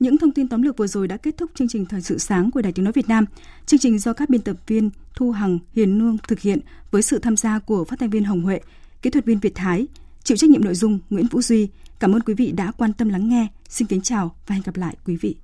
Những 0.00 0.18
thông 0.18 0.32
tin 0.32 0.48
tóm 0.48 0.62
lược 0.62 0.76
vừa 0.76 0.86
rồi 0.86 1.08
đã 1.08 1.16
kết 1.16 1.36
thúc 1.36 1.50
chương 1.54 1.68
trình 1.68 1.86
Thời 1.86 2.00
sự 2.00 2.18
sáng 2.18 2.50
của 2.50 2.62
Đài 2.62 2.72
Tiếng 2.72 2.84
Nói 2.84 2.92
Việt 2.92 3.08
Nam. 3.08 3.24
Chương 3.66 3.80
trình 3.80 3.98
do 3.98 4.12
các 4.12 4.28
biên 4.28 4.40
tập 4.40 4.56
viên 4.66 4.90
Thu 5.16 5.30
Hằng, 5.30 5.58
Hiền 5.72 5.98
Nương 5.98 6.18
thực 6.28 6.40
hiện 6.40 6.60
với 6.90 7.02
sự 7.02 7.18
tham 7.18 7.36
gia 7.36 7.58
của 7.58 7.84
phát 7.84 7.98
thanh 7.98 8.10
viên 8.10 8.24
Hồng 8.24 8.42
Huệ, 8.42 8.60
kỹ 9.02 9.10
thuật 9.10 9.24
viên 9.24 9.38
Việt 9.38 9.54
Thái, 9.54 9.86
chịu 10.24 10.36
trách 10.36 10.50
nhiệm 10.50 10.64
nội 10.64 10.74
dung 10.74 10.98
Nguyễn 11.10 11.26
Vũ 11.26 11.42
Duy. 11.42 11.68
Cảm 11.98 12.12
ơn 12.12 12.22
quý 12.22 12.34
vị 12.34 12.52
đã 12.52 12.72
quan 12.76 12.92
tâm 12.92 13.08
lắng 13.08 13.28
nghe. 13.28 13.46
Xin 13.68 13.88
kính 13.88 14.00
chào 14.00 14.34
và 14.46 14.54
hẹn 14.54 14.62
gặp 14.66 14.76
lại 14.76 14.96
quý 15.04 15.16
vị. 15.16 15.36